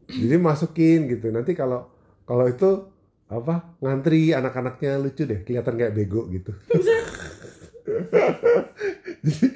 [0.08, 1.28] Jadi masukin gitu.
[1.28, 1.88] Nanti kalau
[2.24, 2.88] kalau itu
[3.32, 5.44] apa ngantri anak-anaknya lucu deh.
[5.44, 6.52] Kelihatan kayak bego gitu.
[9.22, 9.46] Jadi,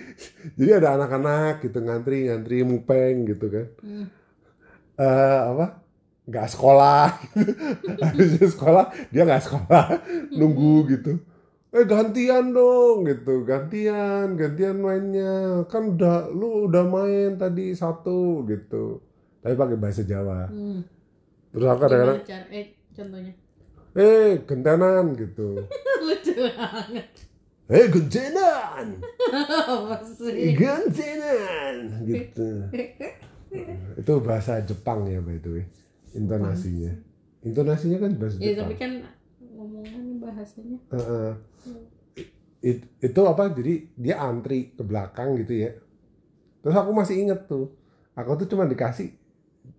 [0.59, 3.67] jadi ada anak-anak gitu ngantri ngantri mupeng gitu kan.
[3.83, 4.07] Hmm.
[4.99, 5.67] eh apa
[6.27, 7.07] nggak sekolah.
[7.87, 8.03] Gitu.
[8.03, 9.85] harusnya sekolah dia nggak sekolah.
[10.39, 11.23] Nunggu gitu
[11.71, 13.43] eh gantian dong gitu.
[13.43, 15.65] Gantian gantian mainnya.
[15.67, 19.01] Kan udah lu udah main tadi satu gitu.
[19.41, 20.47] Tapi pakai bahasa Jawa.
[20.49, 20.83] Hmm.
[21.51, 22.21] terus aku kadang-kadang?
[22.51, 23.33] Eh, contohnya.
[23.97, 25.57] eh gentenan gitu.
[26.05, 27.09] Lucu banget.
[27.67, 28.87] eh gentenan.
[30.61, 31.75] Gentenan
[32.05, 32.49] gitu.
[34.01, 35.65] Itu bahasa Jepang ya by the way.
[36.13, 36.93] Intonasinya.
[37.41, 38.61] Intonasinya kan bahasa Ya Jepang.
[38.69, 38.93] tapi kan
[39.67, 40.79] ngomongannya bahasanya.
[40.95, 41.31] Heeh.
[42.63, 43.51] It- itu apa?
[43.51, 45.71] Jadi dia antri ke belakang gitu ya.
[46.63, 47.75] Terus aku masih inget tuh.
[48.17, 49.13] Aku tuh cuma dikasih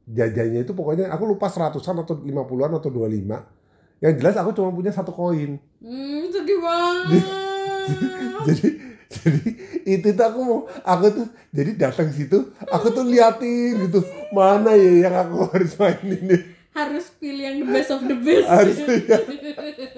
[0.07, 3.39] jajannya itu pokoknya aku lupa seratusan atau lima puluhan atau 25
[4.03, 5.57] yang jelas aku cuma punya satu koin.
[5.81, 7.23] Hmm, sedih banget.
[8.47, 8.67] jadi
[9.07, 9.49] jadi
[9.87, 14.03] itu tuh aku mau aku tuh jadi datang situ aku tuh liatin gitu
[14.35, 16.41] mana ya yang aku harus mainin nih
[16.77, 18.45] Harus pilih yang the best of the best.
[18.45, 19.25] Harus lihat.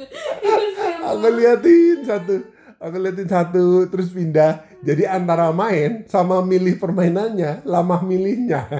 [1.11, 2.35] aku liatin satu
[2.79, 4.63] aku liatin satu terus pindah.
[4.79, 8.71] Jadi antara main sama milih permainannya lama milihnya.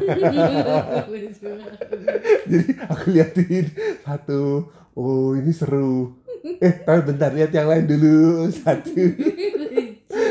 [2.50, 3.66] Jadi aku liatin
[4.08, 6.16] satu oh ini seru.
[6.40, 8.48] Eh tapi bentar lihat yang lain dulu.
[8.64, 8.96] Satu.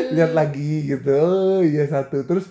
[0.09, 1.13] Lihat lagi gitu.
[1.13, 2.25] Oh iya satu.
[2.25, 2.49] Terus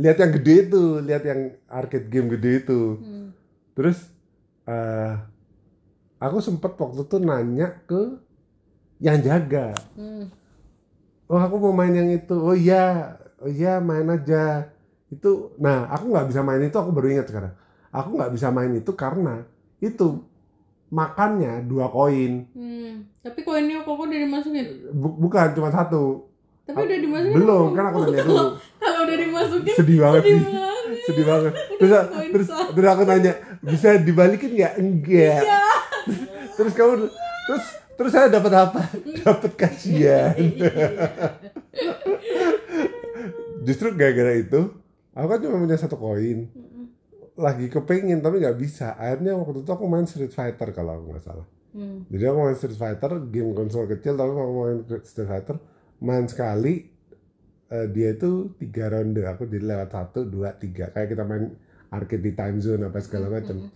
[0.00, 2.82] lihat yang gede itu lihat yang arcade game gede itu.
[2.98, 3.22] Hmm.
[3.74, 4.13] terus
[4.66, 5.12] eh
[6.18, 8.00] aku sempet waktu itu nanya ke
[8.98, 10.30] yang jaga Hmm.
[11.28, 14.68] oh aku mau main yang itu oh iya oh iya main aja
[15.08, 17.52] itu nah aku nggak bisa main itu aku baru ingat sekarang
[17.90, 19.44] aku nggak bisa main itu karena
[19.78, 20.24] itu
[20.90, 23.08] makannya dua koin Hmm.
[23.24, 24.92] Tapi koinnya kok udah dimasukin?
[24.92, 26.28] Bu- bukan cuma satu
[26.64, 27.34] Tapi udah dimasukin?
[27.34, 28.46] belum kan aku nanya dulu
[28.78, 30.73] Kalau udah dimasukin, sedih banget sedih sih banget.
[31.06, 31.52] Sedih banget.
[31.80, 31.90] Terus
[32.32, 34.74] terus, terus aku nanya bisa dibalikin nggak?
[34.80, 35.42] Enggak.
[35.44, 35.60] Iya.
[36.56, 37.08] terus kamu
[37.48, 37.64] terus
[37.94, 38.82] terus saya dapat apa?
[39.24, 40.36] Dapat kasihan.
[43.64, 44.60] Justru gara-gara itu
[45.14, 46.50] aku kan cuma punya satu koin.
[47.34, 48.94] Lagi kepengen tapi nggak bisa.
[48.94, 51.46] Akhirnya waktu itu aku main Street Fighter kalau aku nggak salah.
[51.74, 52.06] Hmm.
[52.06, 55.58] jadi aku main Street Fighter game konsol kecil tapi aku main Street Fighter
[55.98, 56.86] main sekali
[57.70, 60.90] eh, dia itu tiga ronde aku jadi lewat satu dua tiga.
[60.92, 61.54] Kayak kita main
[61.94, 63.70] arcade di time zone apa segala macam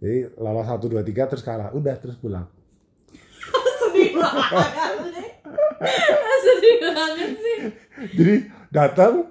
[0.00, 1.70] jadi lolos satu dua tiga terus kalah.
[1.76, 2.48] Udah terus pulang.
[3.80, 4.68] Sedih banget.
[6.44, 7.58] Sedih banget sih.
[8.16, 8.34] jadi
[8.72, 9.28] datang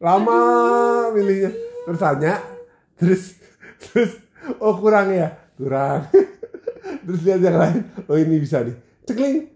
[0.00, 0.38] lama
[1.12, 1.52] milihnya.
[1.82, 2.38] terus tanya
[2.96, 3.22] terus
[3.84, 4.16] terus
[4.58, 5.28] oh kurang ya?
[5.58, 6.08] Kurang.
[7.02, 7.78] Terus lihat yang lain
[8.10, 8.74] oh ini bisa nih.
[9.06, 9.50] Cekling.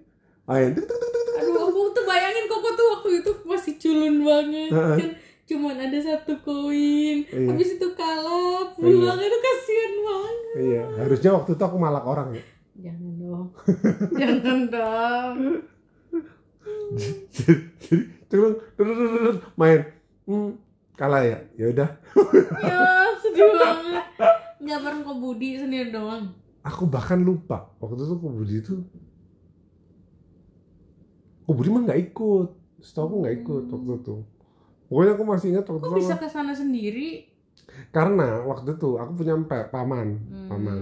[0.47, 0.75] Main.
[0.79, 1.37] Tuk, tuk, tuk, tuk, tuk.
[1.43, 4.97] Aduh, aku tuh bayangin Koko tuh waktu itu masih culun banget Heeh.
[4.99, 5.11] kan.
[5.47, 7.23] Cuman ada satu koin.
[7.23, 7.47] Iya.
[7.47, 10.37] Habis itu kalah, pulang itu kasihan banget.
[10.59, 12.45] iya harusnya waktu itu aku malak orang ya
[12.77, 13.47] Jangan dong.
[14.21, 15.35] Jangan dong.
[17.31, 17.55] jadi
[18.27, 18.59] tuk,
[19.55, 19.81] main
[20.25, 20.51] hmm,
[20.93, 21.91] kalah ya ya udah
[22.59, 22.83] Ya,
[23.17, 24.05] sedih banget.
[24.59, 26.35] Nggak bareng ke Budi sendiri doang.
[26.61, 28.75] aku bahkan lupa waktu itu ke Budi itu
[31.39, 32.49] ke Budi mah nggak ikut
[32.87, 34.15] setahu aku nggak ikut waktu itu
[34.89, 37.09] pokoknya aku masih ingat waktu Kok itu bisa ke sana sendiri?
[37.97, 40.49] karena waktu itu aku punya pa- paman Hmm.
[40.51, 40.79] paman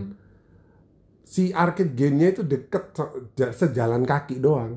[1.32, 4.72] si arcade gamenya itu deket se- ja- sejalan kaki doang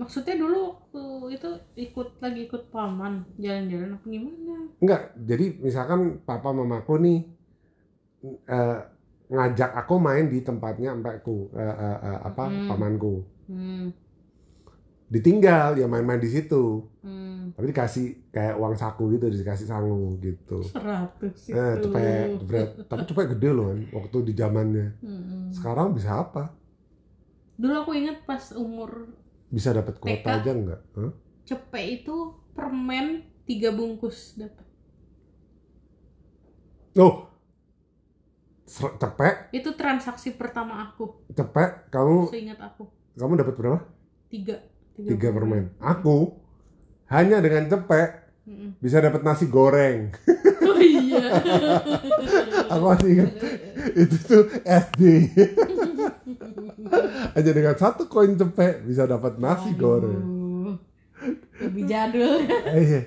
[0.00, 1.02] Maksudnya dulu waktu
[1.36, 1.48] itu
[1.84, 4.56] ikut lagi ikut paman jalan-jalan apa gimana?
[4.82, 7.18] enggak jadi misalkan papa mamaku nih
[8.48, 8.78] eh,
[9.28, 12.68] ngajak aku main di tempatnya empekku eh, eh, eh, apa Hmm.
[12.68, 13.12] pamanku
[13.48, 13.92] Hmm.
[15.08, 16.84] Ditinggal ya main-main di situ.
[17.00, 17.56] Hmm.
[17.56, 20.60] Tapi dikasih kayak uang saku gitu dikasih sangu gitu.
[20.68, 24.88] Seratus eh cepet cepet tapi cepet gede loh kan waktu di zamannya.
[25.00, 25.42] Mm-mm.
[25.56, 26.52] sekarang bisa apa?
[27.56, 29.08] Dulu aku inget pas umur
[29.48, 30.80] bisa dapat kuota aja nggak?
[31.00, 31.12] Hah?
[31.48, 34.68] cepet itu permen tiga bungkus dapat.
[37.00, 37.28] oh
[38.68, 39.48] cepet.
[39.56, 41.88] Itu transaksi pertama aku, cepet.
[41.88, 42.84] Kamu seingat aku.
[43.16, 43.78] kamu dapat berapa?
[44.28, 44.60] Tiga.
[44.98, 46.34] Tiga permen aku
[47.06, 48.10] hanya dengan cepet
[48.44, 48.80] Mm-mm.
[48.80, 50.10] bisa dapat nasi goreng
[50.58, 51.20] Oh iya.
[52.72, 53.30] aku masih ingat
[53.94, 55.00] itu tuh SD
[57.36, 60.76] hanya dengan satu koin cepet bisa dapat nasi goreng Aduh.
[61.58, 62.38] Lebih jadul.
[62.70, 63.00] Eh, iya.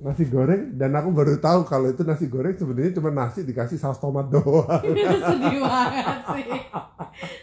[0.00, 3.96] nasi goreng dan aku baru tahu kalau itu nasi goreng sebenarnya cuma nasi dikasih saus
[3.96, 6.46] tomat doang Sedih banget sih.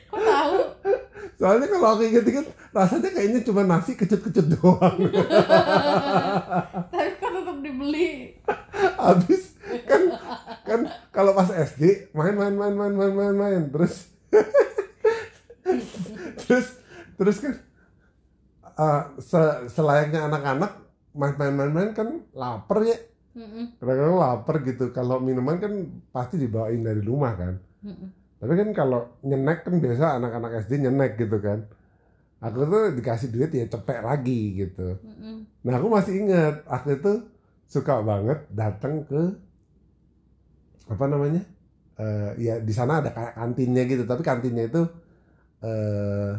[0.10, 0.56] Kok tahu?
[1.38, 4.98] Soalnya kalau aku inget-inget rasanya kayaknya cuma nasi kecut-kecut doang.
[6.94, 8.34] Tapi kan tetap dibeli.
[8.98, 9.54] habis
[9.86, 10.02] kan
[10.66, 14.10] kan kalau pas SD main main main main main main main terus.
[16.38, 16.68] Terus
[17.18, 17.54] terus kan
[18.78, 20.72] uh, se- selayaknya anak-anak
[21.12, 22.98] main main main main kan lapar ya.
[23.78, 24.90] Kadang-kadang lapar gitu.
[24.90, 25.74] Kalau minuman kan
[26.10, 27.54] pasti dibawain dari rumah kan.
[28.38, 31.66] Tapi kan kalau nyenek kan biasa anak-anak SD nyenek gitu kan.
[32.38, 34.94] Aku tuh dikasih duit ya cepet lagi gitu.
[35.66, 37.14] Nah aku masih ingat aku itu
[37.66, 39.22] suka banget datang ke
[40.88, 41.44] apa namanya
[41.98, 44.06] Eh, ya di sana ada kayak kantinnya gitu.
[44.06, 44.86] Tapi kantinnya itu
[45.66, 46.30] eh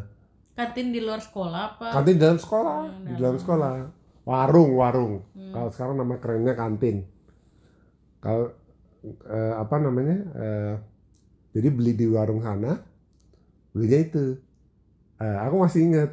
[0.55, 1.87] Kantin di luar sekolah apa?
[1.91, 3.71] kantin di dalam sekolah Hmm, di dalam sekolah.
[4.23, 5.15] Warung warung.
[5.35, 5.51] Hmm.
[5.51, 7.03] kalau sekarang nama kerennya kantin.
[8.23, 8.55] Kalau
[9.27, 10.75] eh, apa namanya eh,
[11.59, 12.79] jadi beli di warung sana
[13.75, 14.25] belinya itu
[15.19, 16.11] Eh, aku masih ingat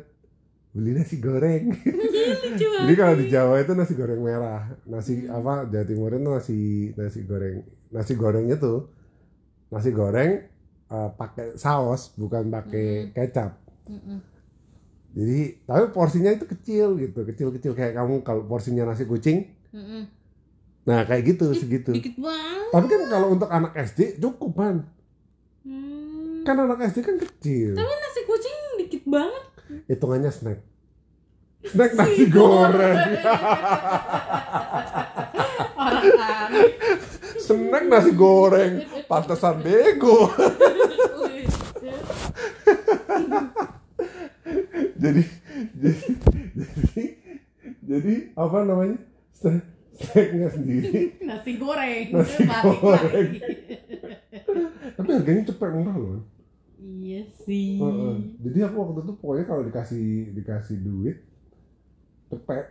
[0.74, 1.70] beli nasi goreng
[2.82, 6.60] Jadi kalau di Jawa itu nasi goreng merah, nasi apa Jawa Timur itu nasi
[6.98, 7.62] nasi goreng
[7.94, 8.90] nasi gorengnya tuh
[9.70, 10.42] nasi goreng
[10.90, 13.14] eh, pakai saus bukan pakai Hmm.
[13.14, 13.52] kecap.
[13.86, 14.18] Mm-mm.
[15.14, 19.54] Jadi tapi porsinya itu kecil gitu, kecil-kecil kayak kamu kalau porsinya nasi kucing.
[19.70, 20.10] Mm-mm.
[20.84, 21.94] Nah kayak gitu segitu.
[21.94, 22.74] Dikit banget.
[22.74, 25.05] Tapi kan kalau untuk anak SD cukup kan, Hmm.
[26.46, 27.74] Kan anak SD kan kecil.
[27.74, 29.44] Tapi nasi kucing dikit banget.
[29.90, 30.62] Hitungannya snack.
[31.66, 33.02] Snack nasi goreng.
[37.46, 38.86] Snack nasi goreng.
[39.10, 40.30] Pantesan bego.
[45.02, 45.26] jadi
[45.74, 46.06] jadi
[46.54, 47.04] jadi
[47.86, 48.98] jadi apa namanya
[49.34, 49.66] snack
[49.98, 52.14] snacknya sendiri nasi goreng.
[52.14, 53.30] Nasi goreng.
[54.96, 56.35] tapi harganya cepet murah loh
[57.06, 57.78] Iya sih.
[57.82, 58.14] Heeh.
[58.46, 60.06] jadi aku waktu itu pokoknya kalau dikasih
[60.38, 61.18] dikasih duit
[62.30, 62.66] cepet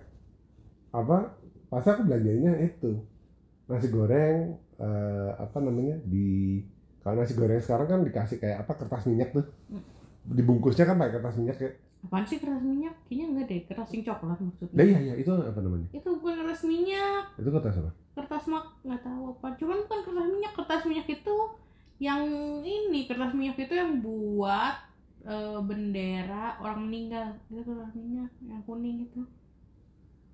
[0.95, 1.17] apa
[1.71, 2.91] pasti aku belanjanya itu
[3.71, 6.61] nasi goreng eh, apa namanya di
[7.03, 9.45] kalau nasi goreng sekarang kan dikasih kayak apa kertas minyak tuh
[10.25, 11.73] dibungkusnya kan pakai kertas minyak ya
[12.05, 12.93] Apaan sih kertas minyak?
[13.09, 14.77] Kayaknya enggak deh, kertas yang coklat maksudnya.
[14.77, 18.65] Nah, iya iya itu apa namanya Itu bukan kertas minyak, itu kertas apa kertas mak
[18.85, 19.47] nggak tahu apa.
[19.57, 21.35] Cuman bukan kertas minyak, kertas minyak itu
[21.97, 22.23] yang
[22.61, 24.75] ini kertas minyak itu yang buat
[25.23, 27.27] eh, bendera orang meninggal.
[27.47, 29.23] Itu kertas minyak yang kuning itu.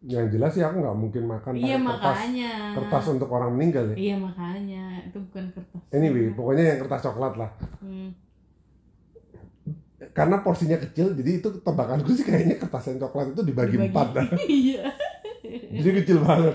[0.02, 1.84] yang jelas sih aku nggak mungkin makan iya kertas
[2.16, 2.52] makanya.
[2.72, 5.80] kertas untuk orang meninggal ya Iya makanya itu bukan kertas.
[5.92, 8.08] anyway pokoknya yang kertas coklat lah Hmm.
[10.10, 13.86] karena porsinya kecil jadi itu tebakanku sih kayaknya kertas yang coklat itu dibagi, Dibagi.
[13.86, 14.26] empat dah.
[14.48, 14.84] Iya.
[15.76, 16.54] jadi kecil banget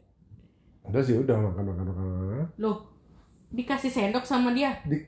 [0.88, 2.76] ada sih udah makan makan makan makan Loh,
[3.50, 4.76] dikasih sendok sama dia?
[4.82, 5.04] Di-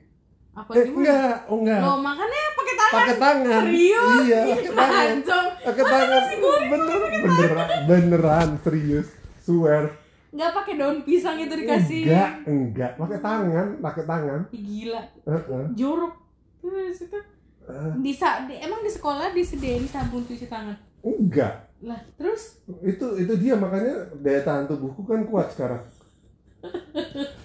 [0.51, 0.99] Apa eh gimana?
[0.99, 2.93] enggak oh enggak Loh, makannya pakai tangan.
[2.93, 4.19] pakai tangan Serius?
[4.21, 6.21] iya pakai tangan pakai tangan
[6.67, 9.07] bener beneran beneran serius
[9.39, 9.83] swear
[10.29, 12.03] Nggak pakai daun pisang itu dikasih.
[12.03, 15.63] enggak enggak pakai tangan pakai tangan Ih, Gila, Heeh.
[15.71, 16.13] jorok.
[16.59, 17.19] Terus itu
[17.61, 20.75] Eh, di, di- emang di sekolah disediain sabun cuci tangan.
[20.99, 25.79] enggak Lah, terus itu itu dia makanya daya tahan tubuhku kan kuat sekarang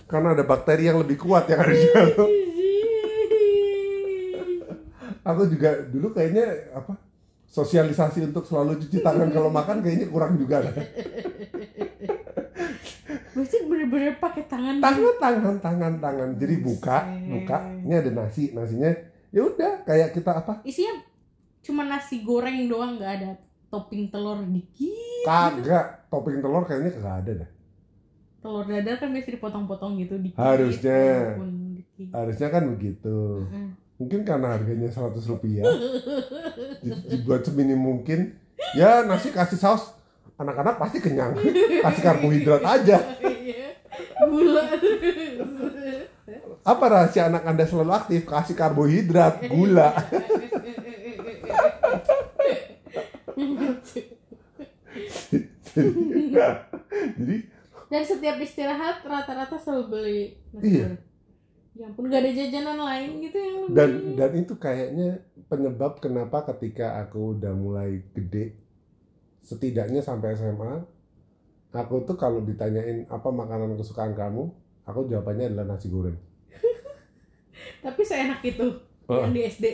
[0.06, 2.28] karena ada bakteri yang lebih kuat yang ada di dalam.
[5.26, 6.94] Aku juga dulu kayaknya apa
[7.50, 10.74] sosialisasi untuk selalu cuci tangan kalau makan kayaknya kurang juga kan
[13.36, 14.80] Berarti bener-bener pakai tangan.
[14.80, 16.28] tangan tangan tangan tangan.
[16.40, 17.56] Jadi buka buka.
[17.84, 18.88] Ini ada nasi nasinya.
[19.28, 20.64] Ya udah kayak kita apa?
[20.64, 21.04] Isinya
[21.60, 23.30] cuma nasi goreng doang, nggak ada
[23.68, 25.26] topping telur dikit.
[25.26, 26.08] kagak.
[26.08, 27.50] Topping telur kayaknya kagak ada dah
[28.46, 30.38] Telur dadar kan biasa dipotong-potong gitu dikit.
[30.38, 31.34] Harusnya.
[31.34, 32.08] walaupun dikit.
[32.12, 33.68] harusnya kan begitu Mm.
[33.96, 35.64] mungkin karena harganya 100 rupiah
[36.78, 38.36] di- dibuat seminim mungkin
[38.72, 39.96] ya nasi kasih saus
[40.36, 41.32] anak-anak pasti kenyang
[41.84, 43.72] kasih karbohidrat aja Iya.
[44.22, 44.62] Gula.
[46.62, 49.90] apa rahasia anak anda selalu aktif kasih karbohidrat gula
[57.16, 57.36] jadi
[57.86, 60.20] Dan setiap istirahat rata-rata selalu beli
[60.50, 60.84] nasi Iya.
[60.84, 61.02] goreng.
[61.72, 66.40] Ya ampun gak ada jajanan lain gitu yang lu dan dan itu kayaknya penyebab kenapa
[66.46, 68.56] ketika aku udah mulai gede
[69.42, 70.80] setidaknya sampai SMA
[71.70, 74.48] aku tuh kalau ditanyain apa makanan kesukaan kamu
[74.82, 76.16] aku jawabannya adalah nasi goreng
[77.84, 78.66] Tapi seenak itu
[79.04, 79.20] Oh.
[79.20, 79.64] yang di SD.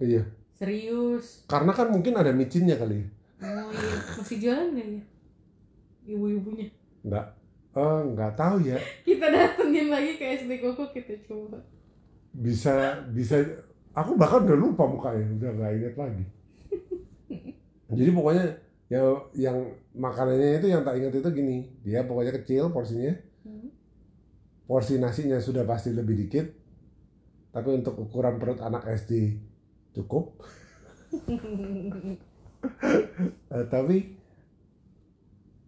[0.00, 1.46] iya Serius.
[1.46, 3.06] karena kan mungkin ada micinnya kali
[3.38, 5.02] Oh iya, masih jualan nggak ya?
[6.08, 6.66] Ibu-ibunya.
[7.00, 7.26] nggak
[7.72, 8.76] eh nggak tahu ya.
[9.04, 11.58] Kita datengin lagi ke SD Koko kita coba.
[12.32, 13.36] bisa bisa
[13.92, 16.24] aku bahkan udah lupa mukanya udah nggak inget lagi.
[17.96, 18.46] Jadi pokoknya
[18.88, 19.56] yang yang
[19.96, 21.68] makanannya itu yang tak ingat itu gini.
[21.84, 23.12] Dia pokoknya kecil porsinya.
[23.42, 23.68] Hmm.
[24.64, 26.46] porsi nasinya sudah pasti lebih dikit.
[27.52, 29.36] Tapi untuk ukuran perut anak SD
[29.96, 30.36] cukup.
[33.50, 34.14] Eh, tapi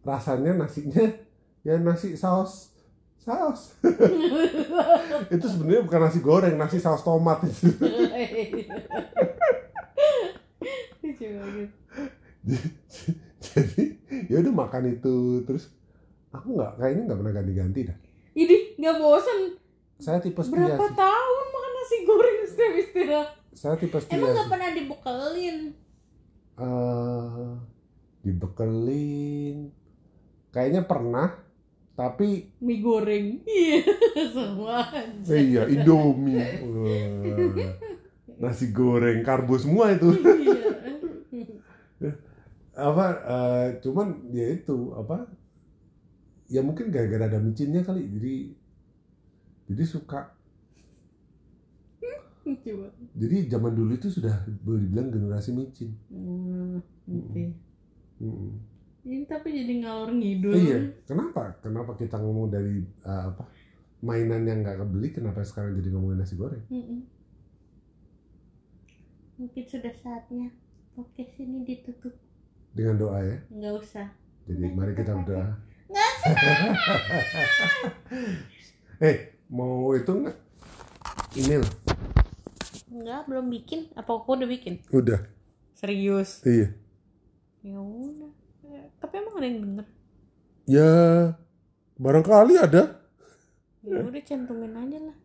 [0.06, 1.10] rasanya nasinya
[1.64, 2.70] ya nasi saus.
[3.18, 3.72] Saus.
[5.34, 7.40] Itu sebenarnya bukan nasi goreng nasi saus tomat.
[11.00, 11.24] Itu
[13.40, 13.82] jadi
[14.28, 15.40] ya udah makan itu.
[15.44, 15.72] Terus
[16.32, 17.98] aku nggak kayaknya nggak pernah ganti-ganti dah.
[18.34, 19.40] Ini nggak bosan.
[19.94, 20.96] saya tipe setia Berapa sih.
[20.98, 23.28] tahun makan nasi goreng setiap istirahat?
[23.54, 25.56] saya tipe setia Emang nggak pernah dibekelin?
[26.58, 27.48] Eh,
[28.26, 29.56] dibekelin.
[30.50, 31.30] Kayaknya pernah
[31.94, 33.38] tapi Mie goreng.
[33.46, 33.86] Iya,
[34.34, 35.30] sama aja.
[35.30, 37.70] iya indomie Wah,
[38.42, 40.74] nasi goreng karbo semua itu Iya.
[42.74, 45.30] apa eh, cuman ya itu apa
[46.50, 48.34] ya mungkin gara-gara ada micinnya kali jadi
[49.70, 50.34] jadi suka
[52.44, 52.92] banget.
[53.14, 57.54] jadi zaman dulu itu sudah boleh dibilang generasi micin Hmm, ngerti.
[58.20, 58.52] Mm.
[59.04, 60.52] Ini tapi jadi ngalor ngidul.
[60.54, 63.42] iya kenapa kenapa kita ngomong dari eh, apa
[64.00, 66.98] mainan yang nggak kebeli kenapa sekarang jadi ngomongin nasi goreng Mm-mm.
[69.34, 70.48] Mungkin sudah saatnya
[70.92, 72.12] podcast ini ditutup.
[72.70, 74.06] dengan doa ya Nggak usah.
[74.44, 75.46] jadi Udah mari kita berdoa
[75.84, 76.10] Nggak
[79.04, 80.36] eh mau itu nggak
[81.36, 81.62] email
[82.86, 83.90] Enggak, belum bikin.
[83.92, 84.78] Apa aku udah bikin?
[84.90, 85.18] udah
[85.72, 86.40] Serius?
[86.42, 86.72] iya
[87.60, 88.32] Ya udah.
[89.14, 89.86] Tapi emang ada yang bener?
[90.66, 90.90] ya
[92.02, 92.82] barangkali ada
[93.86, 95.16] Ya udah cantumin aja lah.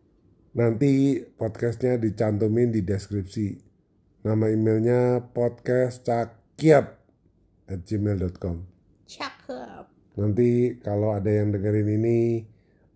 [0.54, 3.58] Nanti podcastnya dicantumin di deskripsi.
[4.22, 6.86] Nama emailnya podcastcakiap
[7.66, 8.62] at gmail.com.
[9.10, 9.84] Cakep.
[10.22, 12.46] Nanti kalau ada yang dengerin ini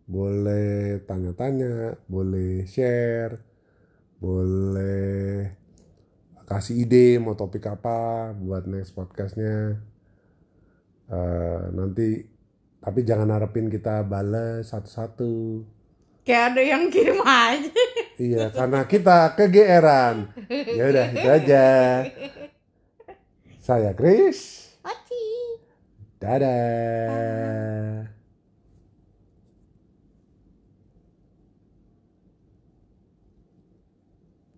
[0.06, 3.42] boleh tanya-tanya, boleh share,
[4.22, 5.50] boleh
[6.46, 9.82] kasih ide mau topik apa buat next podcastnya.
[11.04, 12.24] Eh, nanti
[12.84, 15.64] tapi jangan harapin kita bales satu-satu.
[16.24, 17.84] Kayak ada yang kirim aja.
[18.16, 20.32] Iya, karena kita kegeeran.
[20.48, 21.66] Ya udah, itu aja.
[23.60, 24.72] Saya Chris.
[24.84, 25.24] Oci.
[26.20, 28.13] Dadah.